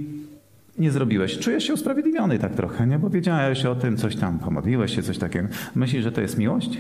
[0.79, 2.99] nie zrobiłeś, czujesz się usprawiedliwiony tak trochę, nie?
[2.99, 5.49] Bo wiedziałeś o tym, coś tam, pomodliłeś się, coś takiego.
[5.75, 6.79] Myślisz, że to jest miłość?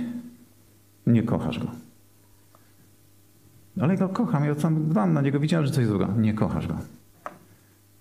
[1.06, 1.66] Nie kochasz go.
[3.80, 6.08] Ale go kocham, ja sam dbam na niego, widziałem, że coś złego.
[6.18, 6.76] Nie kochasz go.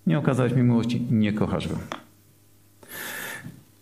[0.06, 1.74] Nie okazałeś mi miłości, nie kochasz go.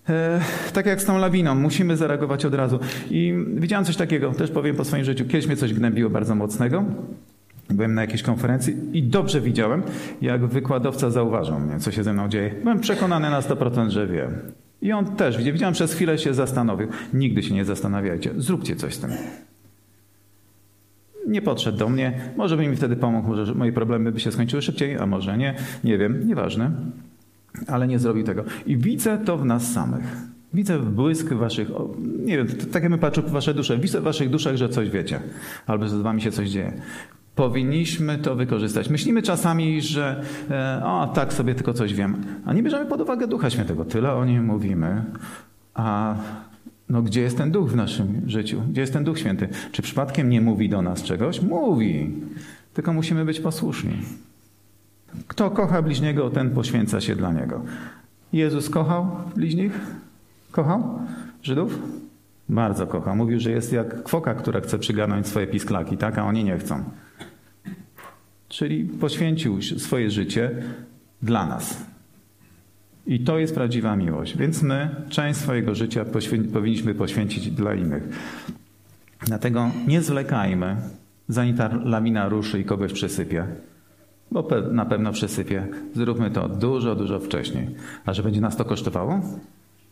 [0.09, 0.41] E,
[0.73, 2.79] tak jak z tą lawiną, musimy zareagować od razu.
[3.11, 5.25] I widziałem coś takiego, też powiem po swoim życiu.
[5.25, 6.85] Kiedyś mnie coś gnębiło bardzo mocnego.
[7.71, 9.83] Byłem na jakiejś konferencji i dobrze widziałem,
[10.23, 12.55] jak wykładowca zauważył mnie, co się ze mną dzieje.
[12.63, 14.29] Byłem przekonany na 100%, że wie.
[14.83, 16.89] I on też, widziałem, przez chwilę się zastanowił.
[17.15, 19.11] Nigdy się nie zastanawiajcie, zróbcie coś z tym.
[21.27, 24.63] Nie podszedł do mnie, może by mi wtedy pomógł, może moje problemy by się skończyły
[24.63, 26.71] szybciej, a może nie, nie wiem, nieważne.
[27.67, 28.45] Ale nie zrobił tego.
[28.67, 30.17] I widzę to w nas samych.
[30.55, 31.69] Widzę błysk waszych,
[32.19, 35.21] nie wiem, tak jakbym patrzył w wasze dusze, widzę w waszych duszach, że coś wiecie,
[35.67, 36.73] albo że z wami się coś dzieje.
[37.35, 38.89] Powinniśmy to wykorzystać.
[38.89, 43.27] Myślimy czasami, że e, o, tak sobie tylko coś wiem, a nie bierzemy pod uwagę
[43.27, 43.85] Ducha Świętego.
[43.85, 45.05] Tyle o nim mówimy,
[45.75, 46.17] a
[46.89, 48.63] no gdzie jest ten duch w naszym życiu?
[48.71, 49.49] Gdzie jest ten duch święty?
[49.73, 51.41] Czy przypadkiem nie mówi do nas czegoś?
[51.43, 52.11] Mówi.
[52.75, 53.97] Tylko musimy być posłuszni.
[55.29, 57.63] Kto kocha bliźniego, ten poświęca się dla niego.
[58.33, 59.07] Jezus kochał
[59.37, 59.81] bliźnich?
[60.51, 60.99] Kochał
[61.43, 61.79] Żydów?
[62.49, 63.15] Bardzo kocha.
[63.15, 66.19] Mówił, że jest jak kwoka, która chce przygarnąć swoje pisklaki, tak?
[66.19, 66.85] a oni nie chcą.
[68.49, 70.51] Czyli poświęcił swoje życie
[71.23, 71.85] dla nas.
[73.07, 74.37] I to jest prawdziwa miłość.
[74.37, 78.03] Więc my część swojego życia poświę powinniśmy poświęcić dla innych.
[79.27, 80.77] Dlatego nie zwlekajmy,
[81.29, 83.47] zanim ta lawina ruszy i kogoś przesypie.
[84.31, 85.67] Bo na pewno przesypie.
[85.95, 87.71] Zróbmy to dużo, dużo wcześniej.
[88.07, 89.21] A że będzie nas to kosztowało?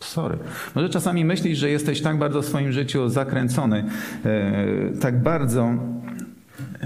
[0.01, 0.39] Sorry.
[0.75, 3.85] Może czasami myślisz, że jesteś tak bardzo w swoim życiu zakręcony,
[4.25, 5.75] e, tak bardzo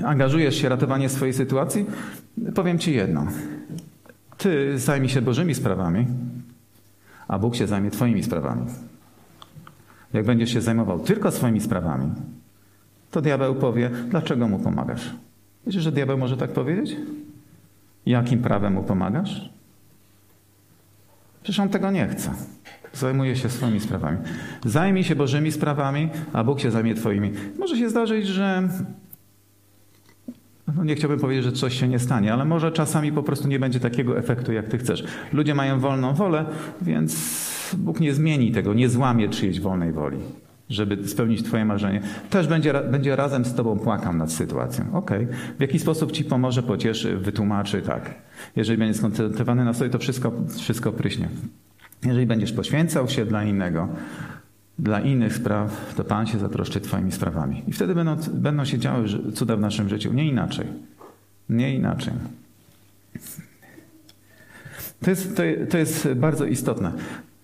[0.04, 1.86] angażujesz się w ratowanie swojej sytuacji?
[2.54, 3.26] Powiem Ci jedno.
[4.38, 6.06] Ty zajmij się Bożymi sprawami,
[7.28, 8.66] a Bóg się zajmie Twoimi sprawami.
[10.12, 12.12] Jak będziesz się zajmował tylko swoimi sprawami,
[13.10, 15.10] to diabeł powie, dlaczego mu pomagasz?
[15.66, 16.96] Wiecie, że diabeł może tak powiedzieć?
[18.06, 19.50] Jakim prawem mu pomagasz?
[21.42, 22.30] Przecież on tego nie chce.
[22.92, 24.18] Zajmuje się swoimi sprawami.
[24.64, 27.30] Zajmij się Bożymi sprawami, a Bóg się zajmie Twoimi.
[27.58, 28.68] Może się zdarzyć, że
[30.76, 33.58] no nie chciałbym powiedzieć, że coś się nie stanie, ale może czasami po prostu nie
[33.58, 35.04] będzie takiego efektu, jak ty chcesz.
[35.32, 36.44] Ludzie mają wolną wolę,
[36.82, 37.16] więc
[37.78, 40.18] Bóg nie zmieni tego, nie złamie czyjejś wolnej woli,
[40.70, 42.00] żeby spełnić twoje marzenie.
[42.30, 44.84] Też będzie, będzie razem z tobą płakał nad sytuacją.
[44.92, 45.24] Okej.
[45.24, 45.36] Okay.
[45.58, 48.14] W jaki sposób ci pomoże, pocieszy, wytłumaczy, tak.
[48.56, 51.28] Jeżeli będzie skoncentrowany na sobie, to wszystko, wszystko pryśnie.
[52.04, 53.88] Jeżeli będziesz poświęcał się dla innego,
[54.78, 57.62] dla innych spraw, to Pan się zatroszczy Twoimi sprawami.
[57.66, 60.12] I wtedy będą, będą się działy cuda w naszym życiu.
[60.12, 60.66] Nie inaczej.
[61.48, 62.12] Nie inaczej.
[65.02, 66.92] To jest, to, to jest bardzo istotne.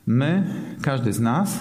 [0.07, 0.45] My,
[0.83, 1.61] każdy z nas,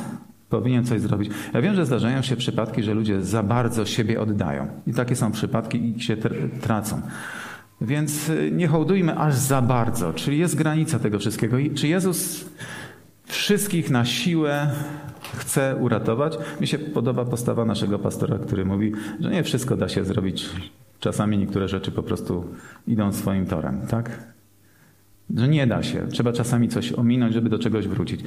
[0.51, 1.31] powinien coś zrobić.
[1.53, 4.67] Ja wiem, że zdarzają się przypadki, że ludzie za bardzo siebie oddają.
[4.87, 6.17] I takie są przypadki i się
[6.61, 7.01] tracą.
[7.81, 10.13] Więc y, nie hołdujmy aż za bardzo.
[10.13, 11.57] Czyli jest granica tego wszystkiego.
[11.57, 12.45] I czy Jezus
[13.25, 14.67] wszystkich na siłę
[15.37, 16.37] chce uratować.
[16.61, 20.49] Mi się podoba postawa naszego pastora, który mówi, że nie wszystko da się zrobić.
[20.99, 22.45] Czasami niektóre rzeczy po prostu
[22.87, 24.31] idą swoim torem, tak?
[25.35, 26.07] Że nie da się.
[26.07, 28.21] Trzeba czasami coś ominąć, żeby do czegoś wrócić.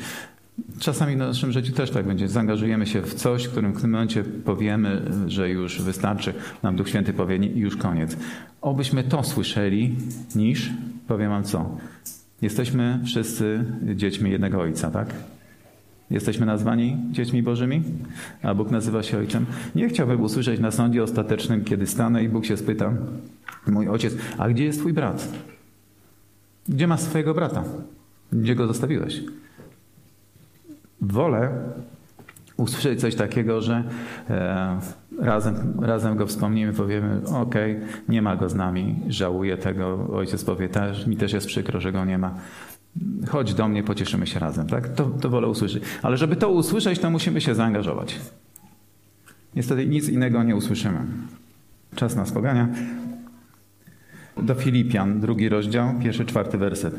[0.78, 2.28] Czasami w naszym życiu też tak będzie.
[2.28, 6.34] Zaangażujemy się w coś, w którym w tym momencie powiemy, że już wystarczy.
[6.62, 8.16] Nam Duch Święty powie już koniec.
[8.60, 9.96] Obyśmy to słyszeli,
[10.36, 10.70] niż,
[11.08, 11.76] powiem wam co,
[12.42, 15.14] jesteśmy wszyscy dziećmi jednego Ojca, tak?
[16.10, 17.82] Jesteśmy nazwani dziećmi Bożymi,
[18.42, 19.46] a Bóg nazywa się Ojcem.
[19.74, 22.92] Nie chciałbym usłyszeć na sądzie ostatecznym, kiedy stanę i Bóg się spyta,
[23.66, 25.28] mój ojciec, a gdzie jest twój brat?
[26.68, 27.64] Gdzie masz swojego brata?
[28.32, 29.20] Gdzie go zostawiłeś?
[31.12, 31.50] Wolę
[32.56, 33.84] usłyszeć coś takiego, że
[34.30, 34.78] e,
[35.20, 37.54] razem, razem go wspomnimy, powiemy, ok,
[38.08, 41.92] nie ma go z nami, żałuję tego, ojciec powie, też, mi też jest przykro, że
[41.92, 42.34] go nie ma.
[43.28, 44.88] Chodź do mnie, pocieszymy się razem, tak?
[44.88, 45.82] To, to wolę usłyszeć.
[46.02, 48.20] Ale żeby to usłyszeć, to musimy się zaangażować.
[49.56, 50.98] Niestety nic innego nie usłyszymy.
[51.94, 52.68] Czas nas pogania.
[54.36, 56.94] Do Filipian, drugi rozdział, pierwszy, czwarty werset.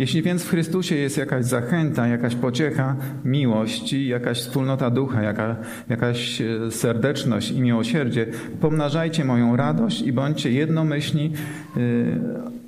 [0.00, 5.56] Jeśli więc w Chrystusie jest jakaś zachęta, jakaś pociecha, miłość, jakaś wspólnota ducha, jaka,
[5.88, 8.26] jakaś e, serdeczność i miłosierdzie,
[8.60, 11.32] pomnażajcie moją radość i bądźcie jednomyślni,
[11.76, 12.59] yy,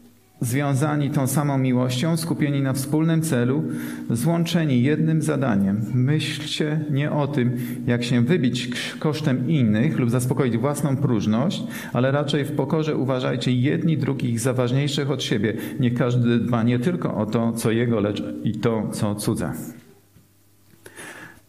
[0.42, 3.62] związani tą samą miłością, skupieni na wspólnym celu,
[4.10, 5.82] złączeni jednym zadaniem.
[5.94, 11.62] Myślcie nie o tym, jak się wybić kosztem innych lub zaspokoić własną próżność,
[11.92, 15.56] ale raczej w pokorze uważajcie jedni drugich za ważniejszych od siebie.
[15.80, 19.52] Niech każdy dba nie tylko o to, co jego, lecz i to, co cudze.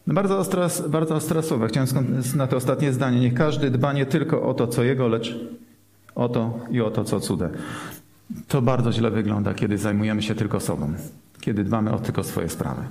[0.06, 1.68] No bardzo, ostre, bardzo ostre słowa.
[1.68, 1.88] Chciałem
[2.36, 3.20] na to ostatnie zdanie.
[3.20, 5.38] Niech każdy dba nie tylko o to, co jego, lecz
[6.14, 7.50] o to i o to, co cudze.
[8.48, 10.94] To bardzo źle wygląda, kiedy zajmujemy się tylko sobą,
[11.40, 12.82] kiedy dbamy o tylko swoje sprawy.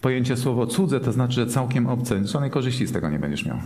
[0.00, 3.58] Pojęcie słowo cudze to znaczy, że całkiem obce, żadnej korzyści z tego nie będziesz miał.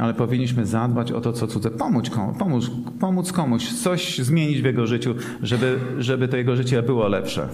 [0.00, 4.86] Ale powinniśmy zadbać o to, co cudze, pomóc pomóc, pomóc komuś, coś zmienić w jego
[4.86, 7.48] życiu, żeby, żeby to jego życie było lepsze.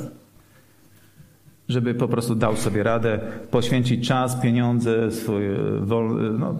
[1.68, 6.54] Żeby po prostu dał sobie radę, poświęcić czas, pieniądze, swoje wolne, no,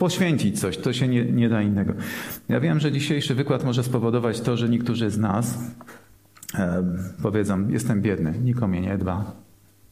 [0.00, 1.92] poświęcić coś, to się nie, nie da innego.
[2.48, 5.58] Ja wiem, że dzisiejszy wykład może spowodować to, że niektórzy z nas
[6.54, 6.84] e,
[7.22, 9.32] powiedzą, jestem biedny, nikomu mnie nie dba,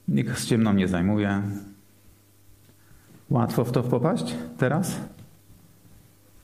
[0.08, 1.42] nikt z ciemną nie zajmuje.
[3.30, 5.00] Łatwo w to popaść teraz?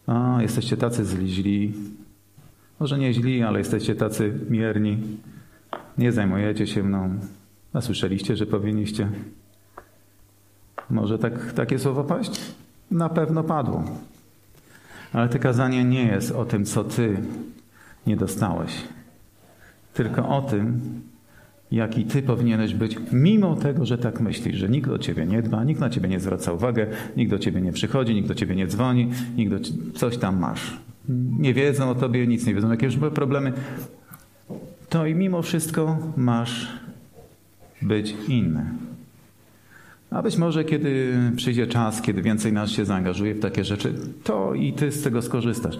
[0.06, 1.72] A, jesteście tacy źli.
[2.80, 4.98] Może nie źli, ale jesteście tacy mierni.
[5.98, 7.18] Nie zajmujecie się mną.
[7.72, 9.08] A słyszeliście, że powinniście.
[10.90, 12.63] Może tak, takie słowo paść?
[12.94, 13.84] Na pewno padło.
[15.12, 17.16] Ale to kazanie nie jest o tym, co ty
[18.06, 18.72] nie dostałeś,
[19.94, 20.80] tylko o tym,
[21.72, 25.64] jaki ty powinieneś być, mimo tego, że tak myślisz, że nikt do ciebie nie dba,
[25.64, 26.80] nikt na ciebie nie zwraca uwagi,
[27.16, 29.58] nikt do ciebie nie przychodzi, nikt do ciebie nie dzwoni, nikt do
[29.94, 30.76] coś tam masz.
[31.38, 33.52] Nie wiedzą o tobie, nic nie wiedzą, jakie już były problemy.
[34.88, 36.68] To i mimo wszystko masz
[37.82, 38.64] być inny.
[40.14, 43.94] A być może kiedy przyjdzie czas, kiedy więcej nas się zaangażuje w takie rzeczy,
[44.24, 45.78] to i ty z tego skorzystasz.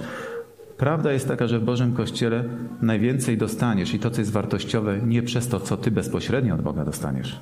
[0.76, 2.45] Prawda jest taka, że w Bożym Kościele
[2.82, 6.85] najwięcej dostaniesz i to, co jest wartościowe, nie przez to, co ty bezpośrednio od Boga
[6.85, 7.41] dostaniesz,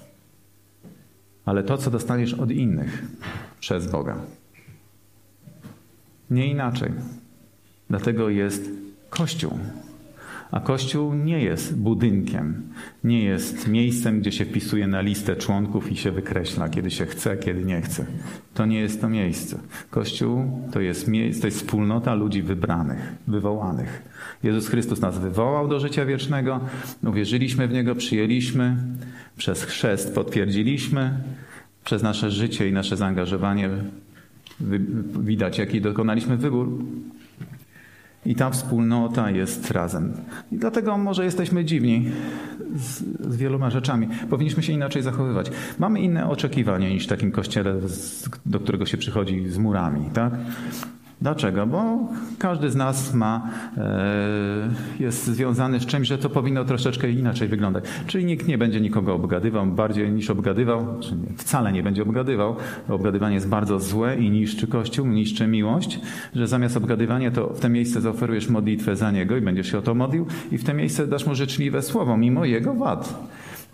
[1.45, 3.03] ale to, co dostaniesz od innych
[3.61, 4.17] przez Boga.
[6.31, 6.91] Nie inaczej.
[7.91, 8.71] Dlatego jest
[9.11, 9.59] Kościół.
[10.53, 12.63] A Kościół nie jest budynkiem,
[13.05, 17.37] nie jest miejscem, gdzie się wpisuje na listę członków i się wykreśla, kiedy się chce,
[17.37, 18.07] kiedy nie chce.
[18.55, 19.59] To nie jest to miejsce.
[19.91, 21.07] Kościół to jest,
[21.41, 24.03] to jest wspólnota ludzi wybranych, wywołanych.
[24.43, 26.61] Jezus Chrystus nas wywołał do życia wiecznego,
[27.05, 28.77] uwierzyliśmy w Niego, przyjęliśmy,
[29.37, 31.15] przez chrzest potwierdziliśmy,
[31.85, 33.71] przez nasze życie i nasze zaangażowanie
[35.21, 36.69] widać, jaki dokonaliśmy wybór.
[38.27, 40.13] I ta wspólnota jest razem.
[40.53, 42.11] I dlatego może jesteśmy dziwni
[42.77, 43.03] z,
[43.33, 44.09] z, wieloma rzeczami.
[44.31, 45.51] Powinniśmy się inaczej zachowywać.
[45.79, 47.75] Mamy inne oczekiwania niż w takim kościele,
[48.47, 50.33] do którego się przychodzi z murami, tak?
[51.23, 51.67] Dlaczego?
[51.67, 51.99] Bo
[52.39, 54.71] każdy z nas ma, e,
[55.01, 57.85] jest związany z czymś, że to powinno troszeczkę inaczej wyglądać.
[58.07, 62.57] Czyli nikt nie będzie nikogo obgadywał bardziej niż obgadywał, czy wcale nie będzie obgadywał.
[62.89, 66.01] Obgadywanie jest bardzo złe i niszczy Kościół, niszczy miłość,
[66.35, 69.83] że zamiast obgadywania to w te miejsce zaoferujesz modlitwę za niego i będziesz się o
[69.83, 73.27] to modlił i w te miejsce dasz mu życzliwe słowo, mimo jego wad.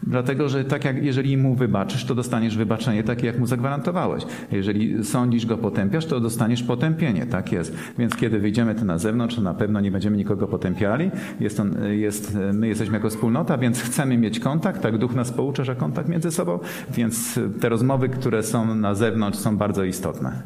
[0.03, 4.25] Dlatego, że tak jak jeżeli mu wybaczysz, to dostaniesz wybaczenie takie, jak mu zagwarantowałeś.
[4.53, 7.27] Jeżeli sądzisz go, potępiasz, to dostaniesz potępienie.
[7.27, 7.77] Tak jest.
[7.99, 11.11] Więc kiedy wyjdziemy tu na zewnątrz, to na pewno nie będziemy nikogo potępiali.
[11.41, 14.83] Jest on, jest, my jesteśmy jako wspólnota, więc chcemy mieć kontakt.
[14.83, 16.59] Tak duch nas poucza, że kontakt między sobą.
[16.91, 20.43] Więc te rozmowy, które są na zewnątrz, są bardzo istotne.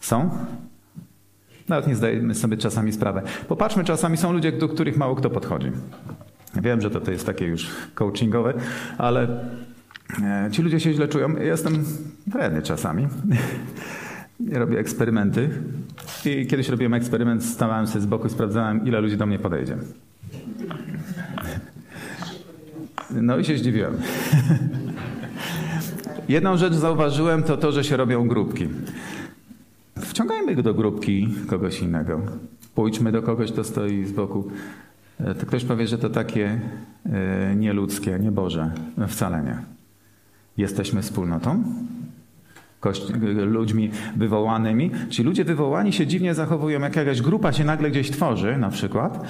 [0.00, 0.30] Są?
[1.68, 3.22] Nawet nie zdajemy sobie czasami sprawę.
[3.48, 5.70] Popatrzmy, czasami są ludzie, do których mało kto podchodzi.
[6.62, 8.54] Wiem, że to, to jest takie już coachingowe,
[8.98, 9.28] ale
[10.22, 11.36] e, ci ludzie się źle czują.
[11.36, 11.84] Ja jestem
[12.26, 13.08] wredny czasami.
[14.52, 15.50] Robię eksperymenty.
[16.24, 19.76] I kiedyś robiłem eksperyment, stawałem się z boku i sprawdzałem, ile ludzi do mnie podejdzie.
[23.10, 23.96] No i się zdziwiłem.
[26.28, 28.68] Jedną rzecz zauważyłem, to to, że się robią grupki.
[29.98, 32.20] Wciągajmy do grupki kogoś innego.
[32.74, 34.50] Pójdźmy do kogoś, kto stoi z boku.
[35.20, 36.60] E, to ktoś powie, że to takie
[37.06, 38.70] e, nieludzkie, nieboże.
[39.08, 39.58] Wcale nie.
[40.56, 41.62] Jesteśmy wspólnotą,
[43.36, 44.90] ludźmi wywołanymi.
[45.10, 49.24] Ci ludzie wywołani się dziwnie zachowują, jak jakaś grupa się nagle gdzieś tworzy, na przykład,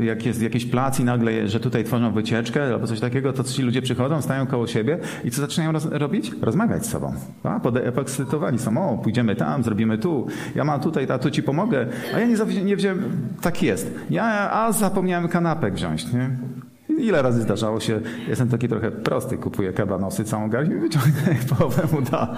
[0.00, 3.62] jak jest jakiś plac i nagle, że tutaj tworzą wycieczkę albo coś takiego, to ci
[3.62, 6.32] ludzie przychodzą, stają koło siebie i co zaczynają roz robić?
[6.42, 7.14] Rozmawiać z sobą.
[7.42, 11.86] A, podekscytowani są, o, pójdziemy tam, zrobimy tu, ja mam tutaj, a tu ci pomogę,
[12.14, 13.02] a ja nie, nie wziąłem,
[13.40, 13.94] tak jest.
[14.10, 16.30] Ja, a zapomniałem kanapek wziąć, nie?
[16.98, 21.82] Ile razy zdarzało się, jestem taki trochę prosty, kupuję kabanosy, całą garść i wyciągnę połowę
[21.92, 22.36] mu da.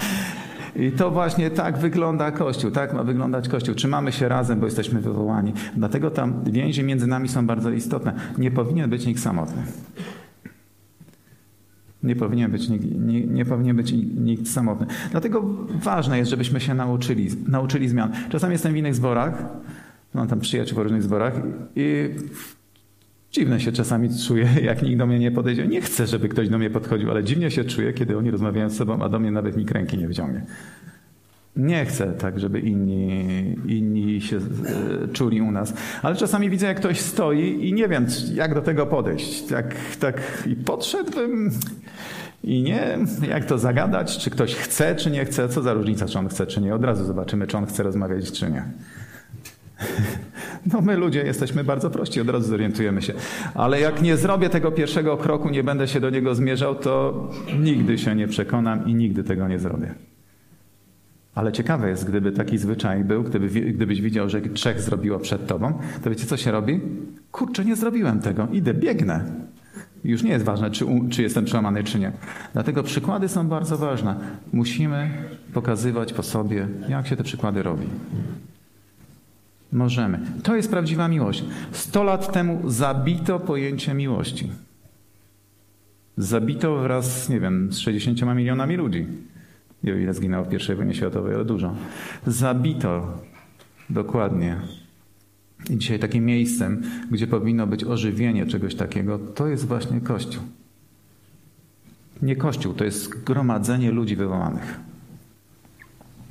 [0.76, 3.74] I to właśnie tak wygląda Kościół, tak ma wyglądać Kościół.
[3.74, 5.52] Trzymamy się razem, bo jesteśmy wywołani.
[5.76, 8.12] Dlatego tam więzi między nami są bardzo istotne.
[8.38, 9.62] Nie powinien być nikt samotny.
[12.02, 14.86] Nie powinien być nikt, nie, nie, powinien być nikt samotny.
[15.11, 15.42] Dlatego
[15.82, 18.12] ważne jest, żebyśmy się nauczyli, nauczyli zmian.
[18.28, 19.42] Czasami jestem w innych zborach,
[20.14, 21.34] mam tam przyjaciół w różnych zborach
[21.76, 22.11] i
[23.33, 25.66] Dziwne się czasami czuję, jak nikt do mnie nie podejdzie.
[25.66, 28.76] Nie chcę, żeby ktoś do mnie podchodził, ale dziwnie się czuję, kiedy oni rozmawiają z
[28.76, 30.43] sobą, a do mnie nawet nikt ręki nie wyciągnie.
[31.57, 34.41] Nie chcę tak, żeby inni, inni się e,
[35.09, 35.74] czuli u nas.
[36.03, 39.43] Ale czasami widzę, jak ktoś stoi i nie wiem, jak do tego podejść.
[39.43, 41.51] Tak, tak i podszedłbym
[42.45, 46.18] i nie, jak to zagadać, czy ktoś chce, czy nie chce, co za różnica, czy
[46.18, 46.74] on chce, czy nie.
[46.74, 48.64] Od razu zobaczymy, czy on chce rozmawiać, czy nie.
[50.66, 53.12] No my ludzie jesteśmy bardzo prości, od razu zorientujemy się.
[53.54, 57.28] Ale jak nie zrobię tego pierwszego kroku, nie będę się do niego zmierzał, to
[57.61, 59.94] nigdy się nie przekonam i nigdy tego nie zrobię.
[61.34, 65.78] Ale ciekawe jest, gdyby taki zwyczaj był, gdyby, gdybyś widział, że trzech zrobiło przed tobą,
[66.04, 66.80] to wiecie, co się robi?
[67.32, 69.24] Kurczę, nie zrobiłem tego, idę, biegnę.
[70.04, 72.12] Już nie jest ważne, czy, czy jestem przełamany, czy nie.
[72.52, 74.16] Dlatego przykłady są bardzo ważne.
[74.52, 75.11] Musimy
[75.54, 77.86] pokazywać po sobie, jak się te przykłady robi.
[79.73, 80.21] Możemy.
[80.43, 81.45] To jest prawdziwa miłość.
[81.73, 84.51] Sto lat temu zabito pojęcie miłości.
[86.16, 89.07] Zabito wraz, nie wiem, z 60 milionami ludzi.
[89.85, 91.75] Nie wiem, ile zginęło w I wojnie światowej, ale dużo.
[92.27, 93.18] Zabito
[93.91, 94.57] dokładnie.
[95.71, 100.43] I dzisiaj takim miejscem, gdzie powinno być ożywienie czegoś takiego, to jest właśnie Kościół.
[102.23, 104.89] Nie Kościół, to jest gromadzenie ludzi wywołanych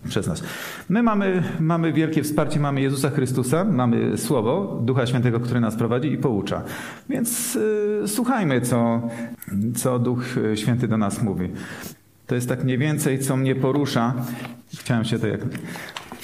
[0.08, 0.44] przez nas.
[0.90, 6.12] My mamy, mamy wielkie wsparcie, mamy Jezusa Chrystusa, mamy Słowo, Ducha Świętego, który nas prowadzi
[6.12, 6.64] i poucza.
[7.10, 9.02] Więc y, słuchajmy, co,
[9.76, 10.26] co Duch
[10.56, 11.50] Święty do nas mówi.
[12.28, 14.14] To jest tak mniej więcej, co mnie porusza.
[14.78, 15.42] Chciałem się to jak,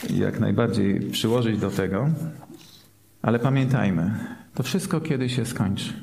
[0.09, 2.09] jak najbardziej przyłożyć do tego.
[3.21, 4.11] Ale pamiętajmy,
[4.53, 5.93] to wszystko kiedyś się skończy.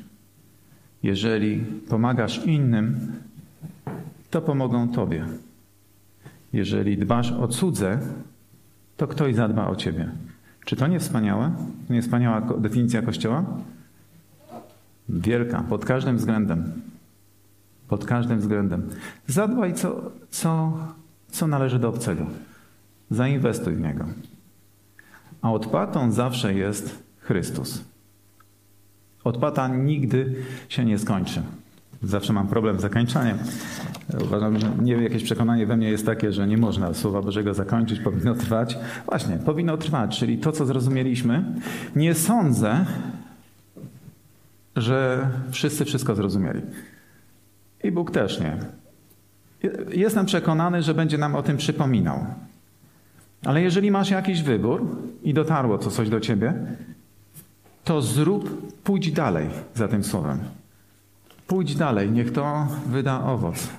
[1.03, 1.57] Jeżeli
[1.89, 3.11] pomagasz innym,
[4.29, 5.25] to pomogą Tobie.
[6.53, 7.99] Jeżeli dbasz o cudze,
[8.97, 10.09] to ktoś zadba o ciebie.
[10.65, 11.51] Czy to nie wspaniałe?
[11.87, 13.45] To nie wspaniała definicja Kościoła?
[15.09, 16.81] Wielka, pod każdym względem.
[17.87, 18.89] Pod każdym względem.
[19.27, 20.77] Zadbaj, co, co,
[21.31, 22.25] co należy do obcego.
[23.09, 24.05] Zainwestuj w niego.
[25.41, 27.83] A odpłatą zawsze jest Chrystus.
[29.23, 30.35] Odpłata nigdy
[30.69, 31.41] się nie skończy.
[32.03, 33.37] Zawsze mam problem z zakończeniem.
[34.23, 37.99] Uważam, że nie jakieś przekonanie we mnie jest takie, że nie można Słowa Bożego zakończyć,
[37.99, 38.77] powinno trwać.
[39.05, 41.43] Właśnie, powinno trwać, czyli to, co zrozumieliśmy.
[41.95, 42.85] Nie sądzę,
[44.75, 46.61] że wszyscy wszystko zrozumieli.
[47.83, 48.57] I Bóg też nie.
[49.91, 52.25] Jestem przekonany, że będzie nam o tym przypominał.
[53.45, 54.85] Ale jeżeli masz jakiś wybór
[55.23, 56.53] i dotarło to coś do ciebie,
[57.83, 60.39] to zrób, pójdź dalej za tym słowem.
[61.53, 63.69] Pójdź dalej, niech to wyda owoc.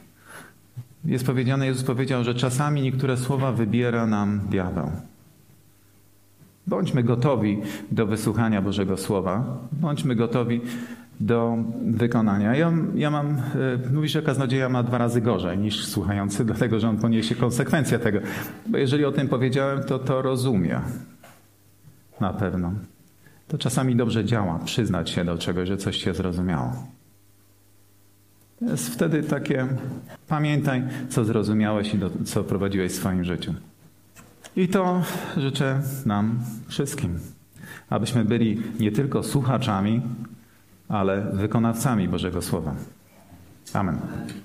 [1.04, 4.90] Jest powiedziane, Jezus powiedział, że czasami niektóre słowa wybiera nam diabeł.
[6.66, 9.58] Bądźmy gotowi do wysłuchania Bożego Słowa.
[9.72, 10.60] Bądźmy gotowi
[11.20, 11.56] do
[11.86, 12.56] wykonania.
[12.56, 16.88] Ja, ja mam, e, mówi, że kaznodzieja ma dwa razy gorzej niż słuchający, dlatego że
[16.88, 18.18] on poniesie konsekwencje tego.
[18.66, 20.80] Bo jeżeli o tym powiedziałem, to to rozumie.
[22.20, 22.72] Na pewno.
[23.48, 26.94] To czasami dobrze działa, przyznać się do czegoś, że coś się zrozumiało.
[28.60, 29.66] Jest wtedy takie,
[30.28, 33.54] pamiętaj, co zrozumiałeś i do, co prowadziłeś w swoim życiu.
[34.56, 35.02] I to
[35.36, 36.38] życzę nam
[36.68, 37.18] wszystkim,
[37.90, 40.02] abyśmy byli nie tylko słuchaczami,
[40.88, 42.74] ale wykonawcami Bożego Słowa.
[43.72, 43.98] Amen.